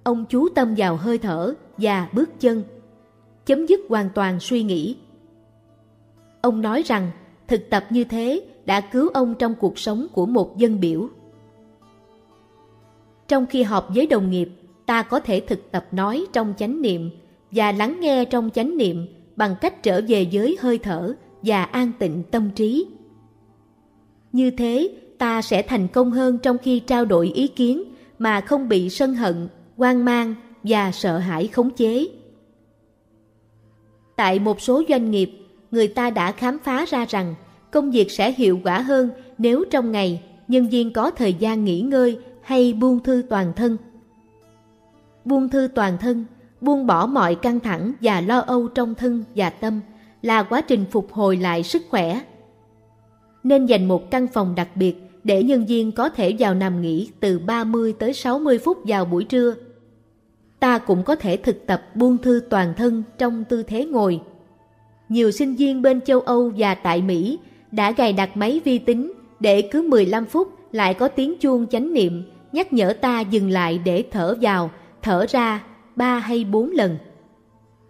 Ông 0.02 0.24
chú 0.28 0.48
tâm 0.48 0.74
vào 0.76 0.96
hơi 0.96 1.18
thở 1.18 1.54
và 1.78 2.08
bước 2.12 2.40
chân, 2.40 2.62
chấm 3.46 3.66
dứt 3.66 3.80
hoàn 3.88 4.10
toàn 4.14 4.40
suy 4.40 4.62
nghĩ. 4.62 4.96
Ông 6.40 6.62
nói 6.62 6.82
rằng 6.82 7.10
thực 7.48 7.70
tập 7.70 7.84
như 7.90 8.04
thế 8.04 8.44
đã 8.66 8.80
cứu 8.80 9.08
ông 9.08 9.34
trong 9.38 9.54
cuộc 9.54 9.78
sống 9.78 10.06
của 10.12 10.26
một 10.26 10.58
dân 10.58 10.80
biểu. 10.80 11.08
Trong 13.28 13.46
khi 13.46 13.62
họp 13.62 13.88
với 13.94 14.06
đồng 14.06 14.30
nghiệp, 14.30 14.48
ta 14.86 15.02
có 15.02 15.20
thể 15.20 15.40
thực 15.40 15.70
tập 15.70 15.86
nói 15.92 16.26
trong 16.32 16.54
chánh 16.58 16.82
niệm 16.82 17.10
và 17.50 17.72
lắng 17.72 18.00
nghe 18.00 18.24
trong 18.24 18.50
chánh 18.50 18.76
niệm 18.76 19.06
bằng 19.36 19.56
cách 19.60 19.82
trở 19.82 20.00
về 20.08 20.28
với 20.32 20.56
hơi 20.60 20.78
thở 20.78 21.14
và 21.42 21.64
an 21.64 21.92
tịnh 21.98 22.22
tâm 22.30 22.50
trí. 22.54 22.86
Như 24.32 24.50
thế, 24.50 24.94
ta 25.18 25.42
sẽ 25.42 25.62
thành 25.62 25.88
công 25.88 26.10
hơn 26.10 26.38
trong 26.38 26.58
khi 26.58 26.80
trao 26.80 27.04
đổi 27.04 27.28
ý 27.28 27.48
kiến 27.48 27.84
mà 28.18 28.40
không 28.40 28.68
bị 28.68 28.90
sân 28.90 29.14
hận, 29.14 29.48
hoang 29.76 30.04
mang 30.04 30.34
và 30.62 30.92
sợ 30.92 31.18
hãi 31.18 31.46
khống 31.46 31.70
chế. 31.70 32.06
Tại 34.16 34.38
một 34.38 34.60
số 34.60 34.82
doanh 34.88 35.10
nghiệp, 35.10 35.30
người 35.70 35.88
ta 35.88 36.10
đã 36.10 36.32
khám 36.32 36.58
phá 36.64 36.84
ra 36.88 37.06
rằng 37.08 37.34
công 37.76 37.90
việc 37.90 38.10
sẽ 38.10 38.32
hiệu 38.32 38.60
quả 38.64 38.80
hơn 38.80 39.10
nếu 39.38 39.64
trong 39.70 39.92
ngày 39.92 40.22
nhân 40.48 40.68
viên 40.68 40.92
có 40.92 41.10
thời 41.10 41.34
gian 41.34 41.64
nghỉ 41.64 41.80
ngơi 41.80 42.18
hay 42.42 42.72
buông 42.72 43.02
thư 43.02 43.22
toàn 43.28 43.52
thân. 43.56 43.76
Buông 45.24 45.48
thư 45.48 45.68
toàn 45.74 45.98
thân, 45.98 46.24
buông 46.60 46.86
bỏ 46.86 47.06
mọi 47.06 47.34
căng 47.34 47.60
thẳng 47.60 47.92
và 48.00 48.20
lo 48.20 48.38
âu 48.38 48.68
trong 48.68 48.94
thân 48.94 49.24
và 49.34 49.50
tâm 49.50 49.80
là 50.22 50.42
quá 50.42 50.60
trình 50.60 50.84
phục 50.90 51.12
hồi 51.12 51.36
lại 51.36 51.62
sức 51.62 51.82
khỏe. 51.90 52.20
Nên 53.42 53.66
dành 53.66 53.88
một 53.88 54.10
căn 54.10 54.26
phòng 54.26 54.54
đặc 54.54 54.68
biệt 54.74 54.96
để 55.24 55.42
nhân 55.42 55.66
viên 55.66 55.92
có 55.92 56.08
thể 56.08 56.36
vào 56.38 56.54
nằm 56.54 56.82
nghỉ 56.82 57.10
từ 57.20 57.38
30 57.38 57.94
tới 57.98 58.12
60 58.12 58.58
phút 58.58 58.78
vào 58.84 59.04
buổi 59.04 59.24
trưa. 59.24 59.54
Ta 60.60 60.78
cũng 60.78 61.02
có 61.02 61.16
thể 61.16 61.36
thực 61.36 61.66
tập 61.66 61.82
buông 61.94 62.18
thư 62.18 62.40
toàn 62.50 62.74
thân 62.76 63.02
trong 63.18 63.44
tư 63.44 63.62
thế 63.62 63.84
ngồi. 63.84 64.20
Nhiều 65.08 65.30
sinh 65.30 65.54
viên 65.54 65.82
bên 65.82 66.00
châu 66.00 66.20
Âu 66.20 66.52
và 66.56 66.74
tại 66.74 67.02
Mỹ 67.02 67.38
đã 67.72 67.90
gài 67.90 68.12
đặt 68.12 68.36
máy 68.36 68.60
vi 68.64 68.78
tính 68.78 69.12
để 69.40 69.68
cứ 69.72 69.82
15 69.82 70.26
phút 70.26 70.48
lại 70.72 70.94
có 70.94 71.08
tiếng 71.08 71.38
chuông 71.38 71.66
chánh 71.66 71.92
niệm 71.92 72.22
nhắc 72.52 72.72
nhở 72.72 72.92
ta 72.92 73.20
dừng 73.20 73.50
lại 73.50 73.80
để 73.84 74.04
thở 74.10 74.36
vào, 74.40 74.70
thở 75.02 75.26
ra 75.28 75.64
ba 75.96 76.18
hay 76.18 76.44
bốn 76.44 76.70
lần. 76.70 76.96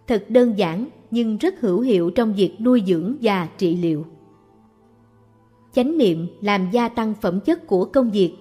Thật 0.07 0.25
đơn 0.29 0.57
giản 0.57 0.87
nhưng 1.11 1.37
rất 1.37 1.61
hữu 1.61 1.79
hiệu 1.79 2.09
trong 2.09 2.33
việc 2.33 2.55
nuôi 2.59 2.83
dưỡng 2.87 3.15
và 3.21 3.47
trị 3.57 3.75
liệu. 3.75 4.05
Chánh 5.73 5.97
niệm 5.97 6.27
làm 6.41 6.71
gia 6.71 6.89
tăng 6.89 7.13
phẩm 7.21 7.39
chất 7.39 7.67
của 7.67 7.85
công 7.85 8.11
việc. 8.11 8.33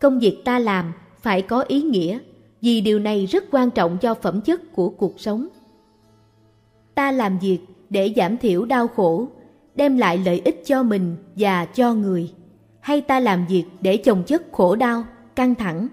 Công 0.00 0.18
việc 0.18 0.38
ta 0.44 0.58
làm 0.58 0.92
phải 1.20 1.42
có 1.42 1.60
ý 1.60 1.82
nghĩa 1.82 2.18
vì 2.60 2.80
điều 2.80 2.98
này 2.98 3.26
rất 3.26 3.44
quan 3.50 3.70
trọng 3.70 3.98
cho 3.98 4.14
phẩm 4.14 4.40
chất 4.40 4.72
của 4.72 4.88
cuộc 4.88 5.20
sống. 5.20 5.48
Ta 6.94 7.12
làm 7.12 7.38
việc 7.38 7.58
để 7.90 8.12
giảm 8.16 8.36
thiểu 8.36 8.64
đau 8.64 8.88
khổ, 8.88 9.28
đem 9.78 9.96
lại 9.96 10.18
lợi 10.24 10.42
ích 10.44 10.62
cho 10.64 10.82
mình 10.82 11.16
và 11.36 11.64
cho 11.64 11.94
người, 11.94 12.32
hay 12.80 13.00
ta 13.00 13.20
làm 13.20 13.46
việc 13.46 13.64
để 13.80 13.96
chồng 13.96 14.22
chất 14.26 14.42
khổ 14.52 14.76
đau, 14.76 15.04
căng 15.36 15.54
thẳng. 15.54 15.88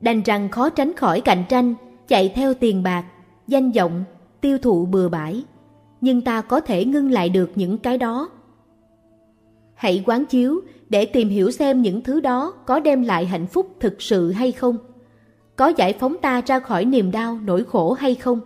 Đành 0.00 0.22
rằng 0.22 0.48
khó 0.48 0.68
tránh 0.68 0.96
khỏi 0.96 1.20
cạnh 1.20 1.44
tranh, 1.48 1.74
chạy 2.08 2.32
theo 2.34 2.54
tiền 2.54 2.82
bạc, 2.82 3.04
danh 3.46 3.70
vọng, 3.70 4.04
tiêu 4.40 4.58
thụ 4.58 4.86
bừa 4.86 5.08
bãi, 5.08 5.44
nhưng 6.00 6.20
ta 6.20 6.40
có 6.40 6.60
thể 6.60 6.84
ngưng 6.84 7.10
lại 7.10 7.28
được 7.28 7.50
những 7.54 7.78
cái 7.78 7.98
đó 7.98 8.28
Hãy 9.82 10.02
quán 10.06 10.26
chiếu 10.26 10.60
để 10.88 11.06
tìm 11.06 11.28
hiểu 11.28 11.50
xem 11.50 11.82
những 11.82 12.02
thứ 12.02 12.20
đó 12.20 12.54
có 12.66 12.80
đem 12.80 13.02
lại 13.02 13.26
hạnh 13.26 13.46
phúc 13.46 13.76
thực 13.80 14.02
sự 14.02 14.32
hay 14.32 14.52
không. 14.52 14.76
Có 15.56 15.72
giải 15.76 15.92
phóng 15.92 16.16
ta 16.22 16.42
ra 16.46 16.60
khỏi 16.60 16.84
niềm 16.84 17.10
đau, 17.10 17.38
nỗi 17.44 17.64
khổ 17.64 17.92
hay 17.92 18.14
không? 18.14 18.40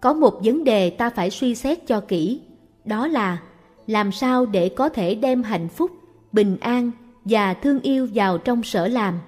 Có 0.00 0.14
một 0.14 0.40
vấn 0.44 0.64
đề 0.64 0.90
ta 0.90 1.10
phải 1.10 1.30
suy 1.30 1.54
xét 1.54 1.86
cho 1.86 2.00
kỹ, 2.00 2.40
đó 2.86 3.06
là 3.06 3.42
làm 3.86 4.12
sao 4.12 4.46
để 4.46 4.68
có 4.68 4.88
thể 4.88 5.14
đem 5.14 5.42
hạnh 5.42 5.68
phúc, 5.68 5.90
bình 6.32 6.56
an 6.60 6.90
và 7.24 7.54
thương 7.54 7.80
yêu 7.80 8.08
vào 8.14 8.38
trong 8.38 8.62
sở 8.62 8.88
làm. 8.88 9.18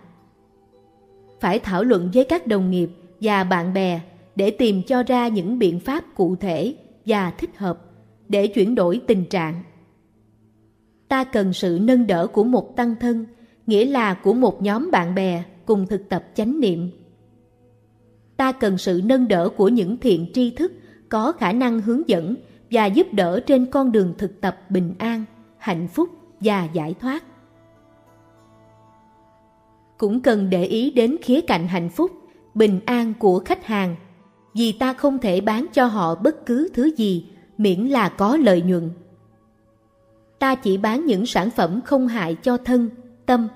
Phải 1.41 1.59
thảo 1.59 1.85
luận 1.85 2.11
với 2.15 2.25
các 2.25 2.47
đồng 2.47 2.71
nghiệp 2.71 2.91
và 3.21 3.45
bạn 3.45 3.75
bè 3.75 4.01
để 4.37 4.51
tìm 4.51 4.83
cho 4.83 5.03
ra 5.03 5.29
những 5.29 5.59
biện 5.59 5.81
pháp 5.81 6.05
cụ 6.15 6.37
thể 6.37 6.75
và 7.07 7.31
thích 7.31 7.57
hợp 7.57 7.81
để 8.29 8.47
chuyển 8.47 8.75
đổi 8.75 9.01
tình 9.07 9.25
trạng 9.25 9.63
ta 11.09 11.25
cần 11.25 11.53
sự 11.53 11.79
nâng 11.83 12.07
đỡ 12.07 12.27
của 12.27 12.45
một 12.45 12.77
tăng 12.77 12.95
thân, 13.01 13.27
nghĩa 13.67 13.85
là 13.85 14.15
của 14.15 14.35
một 14.35 14.63
nhóm 14.63 14.91
bạn 14.91 15.15
bè 15.15 15.43
cùng 15.67 15.87
thực 15.87 16.09
tập 16.09 16.25
chánh 16.35 16.61
niệm. 16.61 16.91
Ta 18.37 18.53
cần 18.53 18.79
sự 18.79 19.01
nâng 19.05 19.29
đỡ 19.29 19.49
của 19.57 19.69
những 19.69 19.97
thiện 19.97 20.27
tri 20.35 20.51
thức 20.51 20.73
có 21.09 21.33
khả 21.33 21.53
năng 21.53 21.81
hướng 21.81 22.09
dẫn 22.09 22.35
và 22.71 22.87
giúp 22.87 23.07
đỡ 23.13 23.41
trên 23.41 23.67
con 23.67 23.93
đường 23.93 24.15
thực 24.19 24.41
tập 24.41 24.61
bình 24.71 24.95
an, 24.99 25.25
hạnh 25.59 25.89
phúc 25.89 26.09
và 26.41 26.69
giải 26.73 26.95
thoát. 27.01 27.25
Cũng 29.99 30.21
cần 30.21 30.51
để 30.51 30.65
ý 30.65 30.91
đến 30.91 31.17
khía 31.23 31.41
cạnh 31.41 31.69
hạnh 31.69 31.89
phúc, 31.89 32.11
bình 32.55 32.81
an 32.87 33.15
của 33.19 33.43
khách 33.45 33.67
hàng, 33.67 33.97
vì 34.55 34.73
ta 34.73 34.93
không 34.93 35.19
thể 35.19 35.41
bán 35.41 35.67
cho 35.73 35.87
họ 35.87 36.15
bất 36.15 36.47
cứ 36.47 36.69
thứ 36.75 36.91
gì 36.97 37.27
miễn 37.59 37.87
là 37.87 38.09
có 38.09 38.37
lợi 38.37 38.63
nhuận 38.63 38.91
ta 40.39 40.55
chỉ 40.55 40.77
bán 40.77 41.07
những 41.07 41.27
sản 41.27 41.51
phẩm 41.51 41.81
không 41.85 42.09
hại 42.09 42.35
cho 42.35 42.57
thân, 42.57 42.91
tâm. 43.27 43.49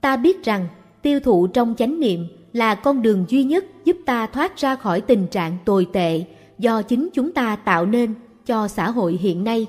Ta 0.00 0.16
biết 0.16 0.44
rằng 0.44 0.68
tiêu 1.02 1.20
thụ 1.20 1.46
trong 1.46 1.74
chánh 1.78 2.00
niệm 2.00 2.26
là 2.52 2.74
con 2.74 3.02
đường 3.02 3.24
duy 3.28 3.44
nhất 3.44 3.64
giúp 3.84 3.96
ta 4.06 4.26
thoát 4.26 4.56
ra 4.56 4.76
khỏi 4.76 5.00
tình 5.00 5.26
trạng 5.26 5.58
tồi 5.64 5.86
tệ 5.92 6.24
do 6.58 6.82
chính 6.82 7.08
chúng 7.12 7.32
ta 7.32 7.56
tạo 7.56 7.86
nên 7.86 8.14
cho 8.46 8.68
xã 8.68 8.90
hội 8.90 9.18
hiện 9.20 9.44
nay. 9.44 9.66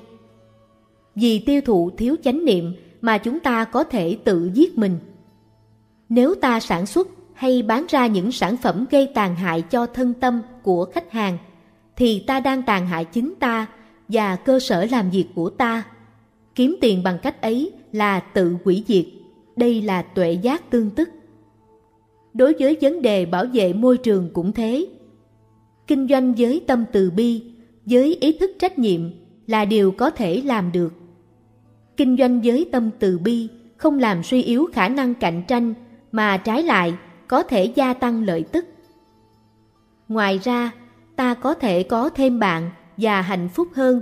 Vì 1.14 1.38
tiêu 1.38 1.60
thụ 1.64 1.90
thiếu 1.90 2.16
chánh 2.24 2.44
niệm 2.44 2.74
mà 3.00 3.18
chúng 3.18 3.40
ta 3.40 3.64
có 3.64 3.84
thể 3.84 4.18
tự 4.24 4.50
giết 4.54 4.78
mình. 4.78 4.98
Nếu 6.08 6.34
ta 6.34 6.60
sản 6.60 6.86
xuất 6.86 7.08
hay 7.34 7.62
bán 7.62 7.86
ra 7.88 8.06
những 8.06 8.32
sản 8.32 8.56
phẩm 8.56 8.86
gây 8.90 9.08
tàn 9.14 9.36
hại 9.36 9.62
cho 9.62 9.86
thân 9.86 10.14
tâm 10.14 10.42
của 10.62 10.84
khách 10.84 11.12
hàng, 11.12 11.38
thì 11.96 12.24
ta 12.26 12.40
đang 12.40 12.62
tàn 12.62 12.86
hại 12.86 13.04
chính 13.04 13.34
ta 13.40 13.66
và 14.08 14.36
cơ 14.36 14.60
sở 14.60 14.86
làm 14.90 15.10
việc 15.10 15.26
của 15.34 15.50
ta. 15.50 15.82
Kiếm 16.54 16.76
tiền 16.80 17.02
bằng 17.02 17.18
cách 17.22 17.42
ấy 17.42 17.72
là 17.92 18.20
tự 18.20 18.56
hủy 18.64 18.84
diệt. 18.88 19.04
Đây 19.56 19.82
là 19.82 20.02
tuệ 20.02 20.32
giác 20.32 20.70
tương 20.70 20.90
tức. 20.90 21.10
Đối 22.34 22.54
với 22.58 22.76
vấn 22.80 23.02
đề 23.02 23.26
bảo 23.26 23.44
vệ 23.52 23.72
môi 23.72 23.98
trường 23.98 24.30
cũng 24.32 24.52
thế. 24.52 24.86
Kinh 25.86 26.08
doanh 26.08 26.34
với 26.34 26.64
tâm 26.66 26.84
từ 26.92 27.10
bi, 27.10 27.42
với 27.86 28.14
ý 28.20 28.38
thức 28.38 28.50
trách 28.58 28.78
nhiệm 28.78 29.00
là 29.46 29.64
điều 29.64 29.90
có 29.90 30.10
thể 30.10 30.42
làm 30.44 30.72
được. 30.72 30.92
Kinh 31.96 32.16
doanh 32.16 32.40
với 32.44 32.68
tâm 32.72 32.90
từ 32.98 33.18
bi 33.18 33.48
không 33.76 33.98
làm 33.98 34.22
suy 34.22 34.42
yếu 34.42 34.66
khả 34.72 34.88
năng 34.88 35.14
cạnh 35.14 35.42
tranh 35.48 35.74
mà 36.12 36.36
trái 36.36 36.62
lại 36.62 36.94
có 37.28 37.42
thể 37.42 37.64
gia 37.64 37.94
tăng 37.94 38.22
lợi 38.22 38.44
tức. 38.52 38.66
Ngoài 40.08 40.38
ra, 40.42 40.70
ta 41.16 41.34
có 41.34 41.54
thể 41.54 41.82
có 41.82 42.08
thêm 42.08 42.38
bạn 42.38 42.70
và 42.96 43.20
hạnh 43.22 43.48
phúc 43.48 43.68
hơn. 43.74 44.00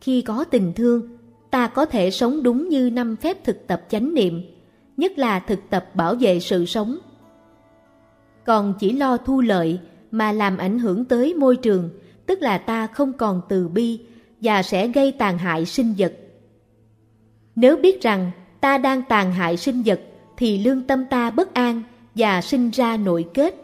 Khi 0.00 0.22
có 0.22 0.44
tình 0.44 0.72
thương, 0.76 1.18
ta 1.50 1.66
có 1.66 1.86
thể 1.86 2.10
sống 2.10 2.42
đúng 2.42 2.68
như 2.68 2.90
năm 2.90 3.16
phép 3.16 3.44
thực 3.44 3.66
tập 3.66 3.82
chánh 3.88 4.14
niệm, 4.14 4.42
nhất 4.96 5.18
là 5.18 5.40
thực 5.40 5.58
tập 5.70 5.86
bảo 5.94 6.14
vệ 6.14 6.40
sự 6.40 6.64
sống. 6.64 6.98
Còn 8.44 8.74
chỉ 8.78 8.92
lo 8.92 9.16
thu 9.16 9.40
lợi 9.40 9.80
mà 10.10 10.32
làm 10.32 10.58
ảnh 10.58 10.78
hưởng 10.78 11.04
tới 11.04 11.34
môi 11.34 11.56
trường, 11.56 11.90
tức 12.26 12.42
là 12.42 12.58
ta 12.58 12.86
không 12.86 13.12
còn 13.12 13.40
từ 13.48 13.68
bi 13.68 14.00
và 14.40 14.62
sẽ 14.62 14.88
gây 14.88 15.12
tàn 15.12 15.38
hại 15.38 15.66
sinh 15.66 15.94
vật. 15.98 16.12
Nếu 17.56 17.76
biết 17.76 18.02
rằng 18.02 18.30
ta 18.60 18.78
đang 18.78 19.02
tàn 19.08 19.32
hại 19.32 19.56
sinh 19.56 19.82
vật 19.82 20.00
thì 20.36 20.64
lương 20.64 20.82
tâm 20.82 21.04
ta 21.10 21.30
bất 21.30 21.54
an 21.54 21.82
và 22.14 22.40
sinh 22.40 22.70
ra 22.70 22.96
nội 22.96 23.26
kết. 23.34 23.54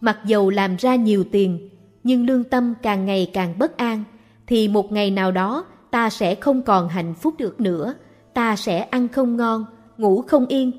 Mặc 0.00 0.18
dầu 0.26 0.50
làm 0.50 0.76
ra 0.76 0.94
nhiều 0.94 1.24
tiền, 1.24 1.68
nhưng 2.02 2.26
lương 2.26 2.44
tâm 2.44 2.74
càng 2.82 3.06
ngày 3.06 3.30
càng 3.32 3.58
bất 3.58 3.76
an, 3.76 4.04
thì 4.46 4.68
một 4.68 4.92
ngày 4.92 5.10
nào 5.10 5.32
đó 5.32 5.64
ta 5.90 6.10
sẽ 6.10 6.34
không 6.34 6.62
còn 6.62 6.88
hạnh 6.88 7.14
phúc 7.14 7.34
được 7.38 7.60
nữa, 7.60 7.94
ta 8.34 8.56
sẽ 8.56 8.78
ăn 8.78 9.08
không 9.08 9.36
ngon, 9.36 9.64
ngủ 9.98 10.22
không 10.22 10.46
yên. 10.46 10.70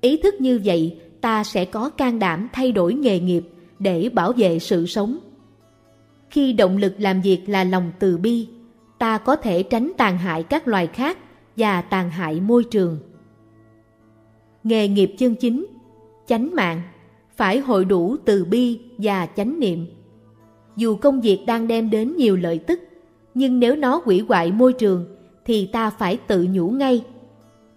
Ý 0.00 0.16
thức 0.16 0.34
như 0.40 0.60
vậy, 0.64 1.00
ta 1.20 1.44
sẽ 1.44 1.64
có 1.64 1.90
can 1.90 2.18
đảm 2.18 2.48
thay 2.52 2.72
đổi 2.72 2.94
nghề 2.94 3.20
nghiệp 3.20 3.44
để 3.78 4.08
bảo 4.08 4.32
vệ 4.32 4.58
sự 4.58 4.86
sống. 4.86 5.18
Khi 6.30 6.52
động 6.52 6.76
lực 6.76 6.94
làm 6.98 7.20
việc 7.20 7.48
là 7.48 7.64
lòng 7.64 7.92
từ 7.98 8.18
bi, 8.18 8.48
ta 8.98 9.18
có 9.18 9.36
thể 9.36 9.62
tránh 9.62 9.92
tàn 9.96 10.18
hại 10.18 10.42
các 10.42 10.68
loài 10.68 10.86
khác 10.86 11.18
và 11.56 11.82
tàn 11.82 12.10
hại 12.10 12.40
môi 12.40 12.64
trường. 12.64 12.98
Nghề 14.64 14.88
nghiệp 14.88 15.14
chân 15.18 15.34
chính, 15.34 15.66
chánh 16.26 16.54
mạng, 16.54 16.82
phải 17.36 17.58
hội 17.58 17.84
đủ 17.84 18.16
từ 18.24 18.44
bi 18.44 18.80
và 18.98 19.26
chánh 19.26 19.60
niệm. 19.60 19.86
Dù 20.76 20.96
công 20.96 21.20
việc 21.20 21.44
đang 21.46 21.68
đem 21.68 21.90
đến 21.90 22.16
nhiều 22.16 22.36
lợi 22.36 22.58
tức, 22.58 22.80
nhưng 23.34 23.60
nếu 23.60 23.76
nó 23.76 24.00
hủy 24.04 24.24
hoại 24.28 24.52
môi 24.52 24.72
trường 24.72 25.16
thì 25.44 25.66
ta 25.66 25.90
phải 25.90 26.16
tự 26.16 26.46
nhủ 26.50 26.70
ngay. 26.70 27.04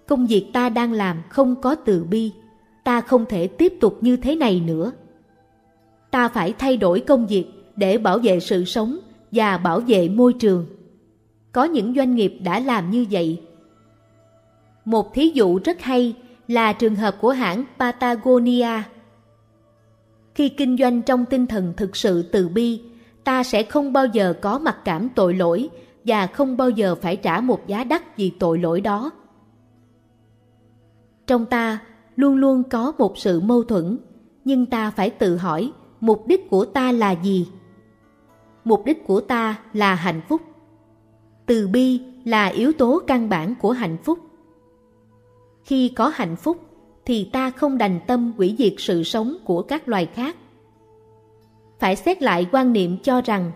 Công 0.07 0.27
việc 0.27 0.47
ta 0.53 0.69
đang 0.69 0.91
làm 0.91 1.21
không 1.29 1.61
có 1.61 1.75
từ 1.75 2.03
bi, 2.03 2.31
ta 2.83 3.01
không 3.01 3.25
thể 3.25 3.47
tiếp 3.47 3.73
tục 3.81 3.97
như 4.01 4.17
thế 4.17 4.35
này 4.35 4.59
nữa. 4.59 4.91
Ta 6.11 6.27
phải 6.29 6.53
thay 6.53 6.77
đổi 6.77 6.99
công 6.99 7.27
việc 7.27 7.45
để 7.75 7.97
bảo 7.97 8.19
vệ 8.19 8.39
sự 8.39 8.65
sống 8.65 8.99
và 9.31 9.57
bảo 9.57 9.79
vệ 9.79 10.09
môi 10.09 10.33
trường. 10.33 10.65
Có 11.51 11.63
những 11.63 11.95
doanh 11.95 12.15
nghiệp 12.15 12.37
đã 12.43 12.59
làm 12.59 12.91
như 12.91 13.05
vậy. 13.11 13.41
Một 14.85 15.13
thí 15.13 15.31
dụ 15.33 15.59
rất 15.65 15.81
hay 15.81 16.15
là 16.47 16.73
trường 16.73 16.95
hợp 16.95 17.15
của 17.21 17.31
hãng 17.31 17.63
Patagonia. 17.79 18.81
Khi 20.35 20.49
kinh 20.49 20.77
doanh 20.77 21.01
trong 21.01 21.25
tinh 21.25 21.47
thần 21.47 21.73
thực 21.77 21.95
sự 21.95 22.23
từ 22.23 22.49
bi, 22.49 22.81
ta 23.23 23.43
sẽ 23.43 23.63
không 23.63 23.93
bao 23.93 24.05
giờ 24.05 24.33
có 24.41 24.59
mặc 24.59 24.77
cảm 24.85 25.09
tội 25.15 25.33
lỗi 25.33 25.69
và 26.05 26.27
không 26.27 26.57
bao 26.57 26.69
giờ 26.69 26.95
phải 26.95 27.15
trả 27.15 27.41
một 27.41 27.67
giá 27.67 27.83
đắt 27.83 28.17
vì 28.17 28.29
tội 28.39 28.59
lỗi 28.59 28.81
đó. 28.81 29.11
Trong 31.27 31.45
ta 31.45 31.79
luôn 32.15 32.35
luôn 32.35 32.63
có 32.69 32.93
một 32.97 33.17
sự 33.17 33.39
mâu 33.39 33.63
thuẫn, 33.63 33.97
nhưng 34.45 34.65
ta 34.65 34.91
phải 34.91 35.09
tự 35.09 35.37
hỏi 35.37 35.71
mục 36.01 36.27
đích 36.27 36.49
của 36.49 36.65
ta 36.65 36.91
là 36.91 37.11
gì? 37.11 37.47
Mục 38.63 38.85
đích 38.85 39.07
của 39.07 39.21
ta 39.21 39.59
là 39.73 39.95
hạnh 39.95 40.21
phúc. 40.29 40.41
Từ 41.45 41.67
bi 41.67 42.01
là 42.25 42.45
yếu 42.45 42.71
tố 42.73 43.01
căn 43.07 43.29
bản 43.29 43.55
của 43.61 43.71
hạnh 43.71 43.97
phúc. 44.03 44.19
Khi 45.63 45.89
có 45.89 46.07
hạnh 46.07 46.35
phúc 46.35 46.57
thì 47.05 47.29
ta 47.33 47.51
không 47.51 47.77
đành 47.77 47.99
tâm 48.07 48.33
hủy 48.37 48.55
diệt 48.57 48.73
sự 48.77 49.03
sống 49.03 49.37
của 49.45 49.61
các 49.61 49.87
loài 49.87 50.05
khác. 50.05 50.35
Phải 51.79 51.95
xét 51.95 52.21
lại 52.21 52.47
quan 52.51 52.73
niệm 52.73 52.97
cho 53.03 53.21
rằng 53.21 53.51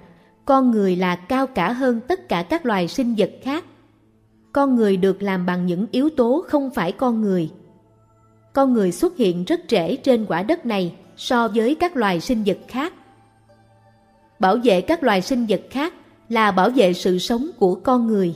con 0.46 0.72
người 0.72 0.96
là 0.96 1.15
cao 1.15 1.48
cả 1.48 1.72
hơn 1.72 2.00
tất 2.08 2.30
cả 2.30 2.43
các 2.43 2.65
loài 2.65 2.88
sinh 2.88 3.15
vật 3.17 3.32
khác. 3.41 3.65
Con 4.54 4.76
người 4.76 4.98
được 4.98 5.22
làm 5.22 5.46
bằng 5.46 5.65
những 5.65 5.86
yếu 5.91 6.10
tố 6.10 6.43
không 6.48 6.70
phải 6.70 6.91
con 6.91 7.22
người. 7.22 7.50
Con 8.58 8.74
người 8.74 8.91
xuất 8.91 9.17
hiện 9.17 9.43
rất 9.43 9.62
trễ 9.67 9.96
trên 9.96 10.26
quả 10.26 10.43
đất 10.43 10.65
này 10.65 10.96
so 11.17 11.48
với 11.48 11.76
các 11.76 11.98
loài 11.98 12.20
sinh 12.20 12.43
vật 12.46 12.58
khác. 12.67 12.93
Bảo 14.39 14.58
vệ 14.63 14.82
các 14.82 15.04
loài 15.04 15.22
sinh 15.22 15.46
vật 15.50 15.62
khác 15.70 15.93
là 16.30 16.52
bảo 16.52 16.70
vệ 16.70 16.93
sự 16.93 17.17
sống 17.17 17.48
của 17.60 17.76
con 17.76 18.08
người. 18.08 18.36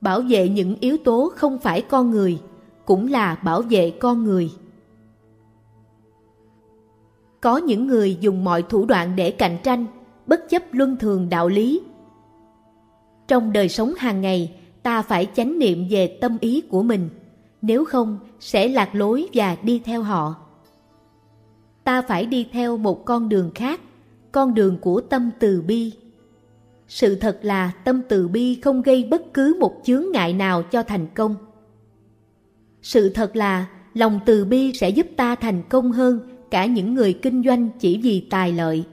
Bảo 0.00 0.20
vệ 0.20 0.48
những 0.48 0.76
yếu 0.80 0.96
tố 1.04 1.32
không 1.36 1.58
phải 1.58 1.82
con 1.82 2.10
người 2.10 2.38
cũng 2.84 3.08
là 3.08 3.34
bảo 3.34 3.62
vệ 3.62 3.90
con 3.90 4.24
người. 4.24 4.50
Có 7.40 7.56
những 7.56 7.86
người 7.86 8.16
dùng 8.20 8.44
mọi 8.44 8.62
thủ 8.62 8.84
đoạn 8.84 9.16
để 9.16 9.30
cạnh 9.30 9.58
tranh, 9.62 9.86
bất 10.26 10.48
chấp 10.48 10.62
luân 10.72 10.96
thường 10.96 11.28
đạo 11.28 11.48
lý. 11.48 11.80
Trong 13.28 13.52
đời 13.52 13.68
sống 13.68 13.94
hàng 13.98 14.20
ngày, 14.20 14.54
ta 14.82 15.02
phải 15.02 15.26
chánh 15.34 15.58
niệm 15.58 15.86
về 15.90 16.18
tâm 16.20 16.38
ý 16.40 16.60
của 16.60 16.82
mình, 16.82 17.08
nếu 17.62 17.84
không 17.84 18.18
sẽ 18.40 18.68
lạc 18.68 18.94
lối 18.94 19.28
và 19.34 19.56
đi 19.62 19.80
theo 19.84 20.02
họ 20.02 20.34
ta 21.84 22.02
phải 22.02 22.26
đi 22.26 22.48
theo 22.52 22.76
một 22.76 23.04
con 23.04 23.28
đường 23.28 23.50
khác 23.54 23.80
con 24.32 24.54
đường 24.54 24.78
của 24.80 25.00
tâm 25.00 25.30
từ 25.40 25.62
bi 25.62 25.92
sự 26.88 27.14
thật 27.14 27.38
là 27.42 27.72
tâm 27.84 28.02
từ 28.08 28.28
bi 28.28 28.60
không 28.62 28.82
gây 28.82 29.04
bất 29.04 29.34
cứ 29.34 29.56
một 29.60 29.80
chướng 29.84 30.04
ngại 30.12 30.32
nào 30.32 30.62
cho 30.62 30.82
thành 30.82 31.06
công. 31.14 31.34
Sự 32.82 33.08
thật 33.08 33.36
là 33.36 33.66
lòng 33.94 34.20
từ 34.26 34.44
bi 34.44 34.72
sẽ 34.72 34.90
giúp 34.90 35.06
ta 35.16 35.34
thành 35.34 35.62
công 35.68 35.92
hơn 35.92 36.20
cả 36.50 36.66
những 36.66 36.94
người 36.94 37.12
kinh 37.12 37.42
doanh 37.44 37.68
chỉ 37.78 38.00
vì 38.02 38.26
tài 38.30 38.52
lợi. 38.52 38.84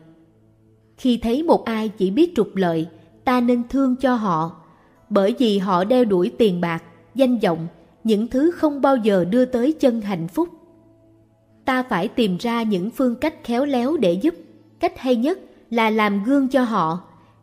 Khi 0.97 1.17
thấy 1.17 1.43
một 1.43 1.65
ai 1.65 1.89
chỉ 1.89 2.11
biết 2.11 2.33
trục 2.35 2.55
lợi, 2.55 2.87
ta 3.25 3.41
nên 3.41 3.63
thương 3.69 3.95
cho 3.95 4.15
họ, 4.15 4.61
bởi 5.09 5.35
vì 5.39 5.57
họ 5.57 5.83
đeo 5.83 6.05
đuổi 6.05 6.31
tiền 6.37 6.61
bạc, 6.61 6.83
danh 7.15 7.39
vọng, 7.39 7.67
những 8.05 8.27
thứ 8.27 8.51
không 8.51 8.81
bao 8.81 8.97
giờ 8.97 9.25
đưa 9.25 9.45
tới 9.45 9.73
chân 9.73 10.01
hạnh 10.01 10.27
phúc. 10.27 10.49
Ta 11.65 11.83
phải 11.83 12.07
tìm 12.07 12.37
ra 12.37 12.63
những 12.63 12.91
phương 12.91 13.15
cách 13.15 13.43
khéo 13.43 13.65
léo 13.65 13.97
để 13.97 14.13
giúp, 14.13 14.35
cách 14.79 14.99
hay 14.99 15.15
nhất 15.15 15.39
là 15.69 15.89
làm 15.89 16.23
gương 16.23 16.47
cho 16.47 16.63
họ 16.63 16.99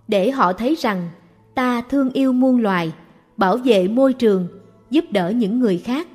để 0.09 0.31
họ 0.31 0.53
thấy 0.53 0.75
rằng 0.75 1.09
ta 1.55 1.83
thương 1.91 2.11
yêu 2.11 2.33
muôn 2.33 2.61
loài, 2.61 2.93
bảo 3.37 3.57
vệ 3.57 3.89
môi 3.89 4.13
trường, 4.13 4.47
giúp 4.91 5.05
đỡ 5.11 5.31
những 5.31 5.61
người 5.61 5.79
khác, 5.79 6.09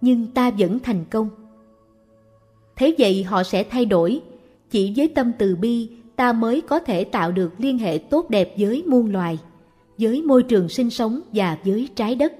nhưng 0.00 0.26
ta 0.26 0.50
vẫn 0.50 0.78
thành 0.78 1.04
công. 1.10 1.28
Thế 2.76 2.94
vậy 2.98 3.24
họ 3.24 3.42
sẽ 3.42 3.64
thay 3.64 3.84
đổi, 3.84 4.20
chỉ 4.70 4.92
với 4.96 5.08
tâm 5.08 5.32
từ 5.38 5.56
bi 5.56 5.88
ta 6.16 6.32
mới 6.32 6.60
có 6.60 6.78
thể 6.78 7.04
tạo 7.04 7.32
được 7.32 7.52
liên 7.58 7.78
hệ 7.78 7.98
tốt 7.98 8.30
đẹp 8.30 8.54
với 8.58 8.82
muôn 8.86 9.12
loài, 9.12 9.38
với 9.98 10.22
môi 10.22 10.42
trường 10.42 10.68
sinh 10.68 10.90
sống 10.90 11.20
và 11.32 11.58
với 11.64 11.88
trái 11.94 12.14
đất. 12.14 12.32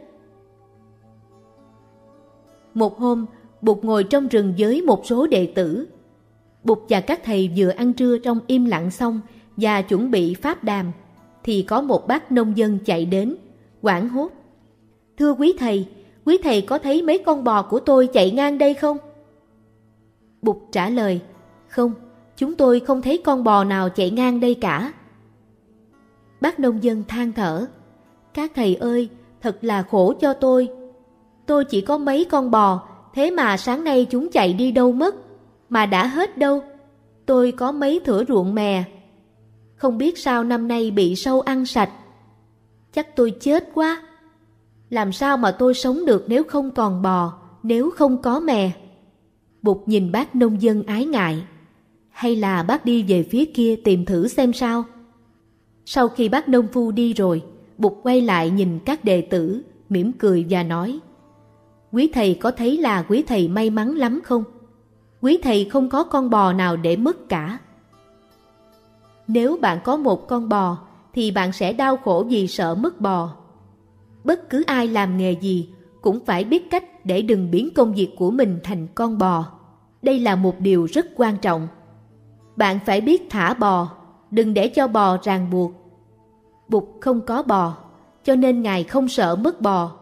Một 2.81 2.99
hôm, 2.99 3.27
Bụt 3.63 3.85
ngồi 3.85 4.05
trong 4.05 4.29
rừng 4.29 4.55
với 4.59 4.83
một 4.83 5.07
số 5.07 5.27
đệ 5.27 5.53
tử. 5.55 5.87
Bụt 6.65 6.79
và 6.89 7.01
các 7.01 7.21
thầy 7.25 7.51
vừa 7.57 7.69
ăn 7.69 7.93
trưa 7.93 8.19
trong 8.19 8.39
im 8.47 8.65
lặng 8.65 8.91
xong 8.91 9.21
và 9.57 9.83
chuẩn 9.83 10.11
bị 10.11 10.35
pháp 10.35 10.65
đàm, 10.65 10.93
thì 11.45 11.63
có 11.63 11.81
một 11.81 12.09
bác 12.09 12.33
nông 12.33 12.57
dân 12.57 12.79
chạy 12.85 13.05
đến, 13.05 13.37
quảng 13.83 14.09
hốt. 14.09 14.33
Thưa 15.19 15.33
quý 15.33 15.55
thầy, 15.59 15.87
quý 16.25 16.39
thầy 16.43 16.61
có 16.61 16.79
thấy 16.79 17.03
mấy 17.03 17.19
con 17.19 17.45
bò 17.45 17.63
của 17.63 17.81
tôi 17.81 18.07
chạy 18.07 18.31
ngang 18.31 18.59
đây 18.59 18.75
không? 18.75 18.99
Bụt 20.43 20.57
trả 20.73 20.89
lời, 20.89 21.21
không, 21.69 21.93
chúng 22.37 22.55
tôi 22.55 22.81
không 22.81 23.03
thấy 23.03 23.23
con 23.25 23.45
bò 23.45 23.65
nào 23.65 23.89
chạy 23.89 24.11
ngang 24.11 24.41
đây 24.41 24.55
cả. 24.55 24.93
Bác 26.41 26.61
nông 26.61 26.83
dân 26.83 27.05
than 27.09 27.33
thở. 27.33 27.67
Các 28.35 28.53
thầy 28.55 28.75
ơi, 28.75 29.09
thật 29.43 29.59
là 29.63 29.83
khổ 29.83 30.13
cho 30.21 30.35
tôi. 30.35 30.69
Tôi 31.51 31.65
chỉ 31.65 31.81
có 31.81 31.99
mấy 31.99 32.25
con 32.25 32.51
bò, 32.51 32.89
thế 33.15 33.31
mà 33.31 33.57
sáng 33.57 33.85
nay 33.85 34.07
chúng 34.11 34.31
chạy 34.31 34.53
đi 34.53 34.73
đâu 34.73 34.93
mất, 34.93 35.15
mà 35.69 35.87
đã 35.87 36.07
hết 36.07 36.39
đâu. 36.39 36.63
Tôi 37.27 37.53
có 37.53 37.73
mấy 37.73 38.01
thửa 38.05 38.25
ruộng 38.29 38.55
mè. 38.55 38.85
Không 39.75 39.99
biết 39.99 40.19
sao 40.19 40.45
năm 40.45 40.69
nay 40.69 40.91
bị 40.91 41.17
sâu 41.17 41.41
ăn 41.41 41.67
sạch. 41.67 41.91
Chắc 42.93 43.17
tôi 43.17 43.31
chết 43.41 43.69
quá. 43.75 44.03
Làm 44.91 45.13
sao 45.13 45.37
mà 45.37 45.51
tôi 45.51 45.75
sống 45.75 46.07
được 46.07 46.25
nếu 46.29 46.45
không 46.45 46.71
còn 46.71 47.03
bò, 47.03 47.33
nếu 47.63 47.91
không 47.91 48.23
có 48.23 48.41
mè? 48.41 48.71
Bụt 49.63 49.79
nhìn 49.87 50.13
bác 50.13 50.35
nông 50.35 50.63
dân 50.63 50.83
ái 50.83 51.07
ngại. 51.07 51.45
Hay 52.11 52.37
là 52.37 52.63
bác 52.63 52.85
đi 52.85 53.03
về 53.03 53.23
phía 53.31 53.45
kia 53.45 53.77
tìm 53.85 54.05
thử 54.05 54.29
xem 54.29 54.53
sao? 54.53 54.85
Sau 55.85 56.09
khi 56.09 56.29
bác 56.29 56.49
nông 56.49 56.67
phu 56.73 56.91
đi 56.91 57.13
rồi, 57.13 57.43
Bụt 57.79 57.93
quay 58.03 58.21
lại 58.21 58.51
nhìn 58.51 58.79
các 58.79 59.05
đệ 59.05 59.21
tử, 59.21 59.63
mỉm 59.89 60.13
cười 60.13 60.47
và 60.51 60.63
nói 60.63 61.01
Quý 61.93 62.11
thầy 62.15 62.35
có 62.35 62.51
thấy 62.51 62.77
là 62.77 63.03
quý 63.03 63.23
thầy 63.23 63.49
may 63.49 63.71
mắn 63.71 63.97
lắm 63.97 64.21
không? 64.25 64.45
Quý 65.21 65.39
thầy 65.43 65.65
không 65.65 65.89
có 65.89 66.05
con 66.05 66.31
bò 66.31 66.53
nào 66.53 66.77
để 66.77 66.97
mất 66.97 67.29
cả. 67.29 67.59
Nếu 69.29 69.59
bạn 69.61 69.79
có 69.85 69.97
một 69.97 70.29
con 70.29 70.49
bò, 70.49 70.79
thì 71.13 71.31
bạn 71.31 71.53
sẽ 71.53 71.73
đau 71.73 71.97
khổ 71.97 72.27
vì 72.29 72.47
sợ 72.47 72.75
mất 72.75 73.01
bò. 73.01 73.33
Bất 74.25 74.51
cứ 74.51 74.63
ai 74.67 74.89
làm 74.89 75.17
nghề 75.17 75.33
gì 75.33 75.69
cũng 76.01 76.25
phải 76.25 76.45
biết 76.45 76.71
cách 76.71 77.07
để 77.07 77.23
đừng 77.23 77.51
biến 77.51 77.69
công 77.75 77.95
việc 77.95 78.11
của 78.19 78.31
mình 78.31 78.59
thành 78.65 78.87
con 78.95 79.19
bò. 79.19 79.45
Đây 80.03 80.19
là 80.19 80.37
một 80.37 80.61
điều 80.61 80.85
rất 80.85 81.07
quan 81.17 81.37
trọng. 81.37 81.69
Bạn 82.57 82.79
phải 82.87 83.01
biết 83.01 83.23
thả 83.31 83.55
bò, 83.55 83.89
đừng 84.31 84.55
để 84.55 84.69
cho 84.69 84.87
bò 84.89 85.17
ràng 85.23 85.51
buộc. 85.51 85.73
Bụt 86.69 86.85
không 87.01 87.21
có 87.21 87.43
bò, 87.43 87.77
cho 88.25 88.35
nên 88.35 88.63
Ngài 88.63 88.85
không 88.85 89.09
sợ 89.09 89.37
mất 89.37 89.61
bò. 89.61 90.00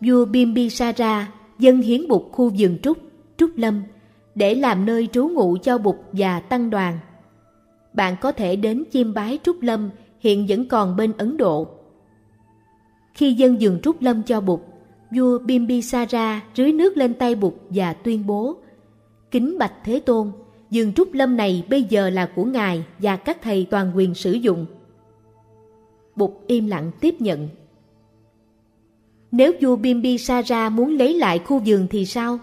Vua 0.00 0.24
Bimbisara 0.24 1.32
dân 1.58 1.80
hiến 1.80 2.08
bục 2.08 2.28
khu 2.32 2.50
vườn 2.58 2.78
trúc, 2.82 2.98
trúc 3.36 3.50
lâm, 3.56 3.82
để 4.34 4.54
làm 4.54 4.86
nơi 4.86 5.08
trú 5.12 5.28
ngụ 5.28 5.56
cho 5.62 5.78
Bụt 5.78 5.96
và 6.12 6.40
Tăng 6.40 6.70
đoàn. 6.70 6.98
Bạn 7.92 8.16
có 8.20 8.32
thể 8.32 8.56
đến 8.56 8.84
chiêm 8.92 9.14
bái 9.14 9.38
Trúc 9.42 9.62
Lâm 9.62 9.90
hiện 10.20 10.46
vẫn 10.48 10.68
còn 10.68 10.96
bên 10.96 11.12
Ấn 11.18 11.36
Độ. 11.36 11.68
Khi 13.14 13.32
dân 13.34 13.60
dường 13.60 13.80
Trúc 13.80 14.02
Lâm 14.02 14.22
cho 14.22 14.40
Bụt, 14.40 14.60
vua 15.10 15.38
Bimbisara 15.38 16.40
rưới 16.56 16.72
nước 16.72 16.96
lên 16.96 17.14
tay 17.14 17.34
Bụt 17.34 17.54
và 17.70 17.92
tuyên 17.92 18.26
bố 18.26 18.56
Kính 19.30 19.58
bạch 19.58 19.72
Thế 19.84 20.00
Tôn, 20.00 20.32
vườn 20.70 20.92
Trúc 20.92 21.12
Lâm 21.12 21.36
này 21.36 21.64
bây 21.70 21.82
giờ 21.82 22.10
là 22.10 22.26
của 22.26 22.44
Ngài 22.44 22.84
và 22.98 23.16
các 23.16 23.42
thầy 23.42 23.66
toàn 23.70 23.92
quyền 23.96 24.14
sử 24.14 24.32
dụng. 24.32 24.66
Bụt 26.16 26.30
im 26.46 26.66
lặng 26.66 26.90
tiếp 27.00 27.14
nhận. 27.18 27.48
Nếu 29.32 29.52
vua 29.60 29.76
Bimbisara 29.76 30.70
muốn 30.70 30.90
lấy 30.98 31.14
lại 31.14 31.38
khu 31.38 31.62
vườn 31.66 31.86
thì 31.90 32.06
sao? 32.06 32.38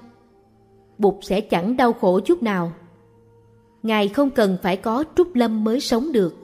Bụt 0.97 1.15
sẽ 1.21 1.41
chẳng 1.41 1.77
đau 1.77 1.93
khổ 1.93 2.19
chút 2.19 2.43
nào. 2.43 2.71
Ngài 3.83 4.07
không 4.07 4.29
cần 4.29 4.57
phải 4.63 4.77
có 4.77 5.03
trúc 5.15 5.35
lâm 5.35 5.63
mới 5.63 5.79
sống 5.79 6.11
được. 6.11 6.35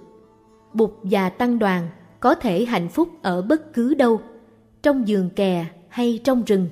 Bụt 0.74 0.92
và 1.04 1.30
tăng 1.30 1.60
đoàn 1.60 1.90
có 2.20 2.36
thể 2.36 2.66
hạnh 2.66 2.90
phúc 2.90 3.10
ở 3.22 3.42
bất 3.42 3.74
cứ 3.74 3.94
đâu, 3.94 4.22
trong 4.82 5.08
giường 5.08 5.30
kè 5.30 5.66
hay 5.90 6.20
trong 6.24 6.44
rừng. 6.44 6.70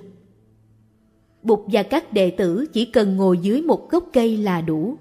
Bụt 1.43 1.59
và 1.67 1.83
các 1.83 2.13
đệ 2.13 2.31
tử 2.31 2.65
chỉ 2.73 2.85
cần 2.85 3.17
ngồi 3.17 3.37
dưới 3.37 3.61
một 3.61 3.89
gốc 3.89 4.05
cây 4.13 4.37
là 4.37 4.61
đủ. 4.61 4.95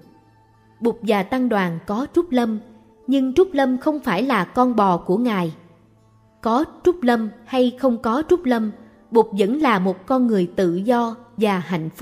Bụt 0.81 0.95
và 1.01 1.23
tăng 1.23 1.49
đoàn 1.49 1.79
có 1.87 2.07
trúc 2.13 2.31
lâm, 2.31 2.59
nhưng 3.07 3.33
trúc 3.33 3.53
lâm 3.53 3.77
không 3.77 3.99
phải 3.99 4.23
là 4.23 4.45
con 4.45 4.75
bò 4.75 4.97
của 4.97 5.17
Ngài. 5.17 5.53
Có 6.41 6.65
trúc 6.83 7.03
lâm 7.03 7.29
hay 7.45 7.77
không 7.79 7.97
có 7.97 8.23
trúc 8.29 8.45
lâm, 8.45 8.71
Bụt 9.11 9.25
vẫn 9.31 9.61
là 9.61 9.79
một 9.79 10.05
con 10.05 10.27
người 10.27 10.51
tự 10.55 10.75
do 10.75 11.15
và 11.37 11.59
hạnh 11.59 11.89
phúc. 11.89 11.97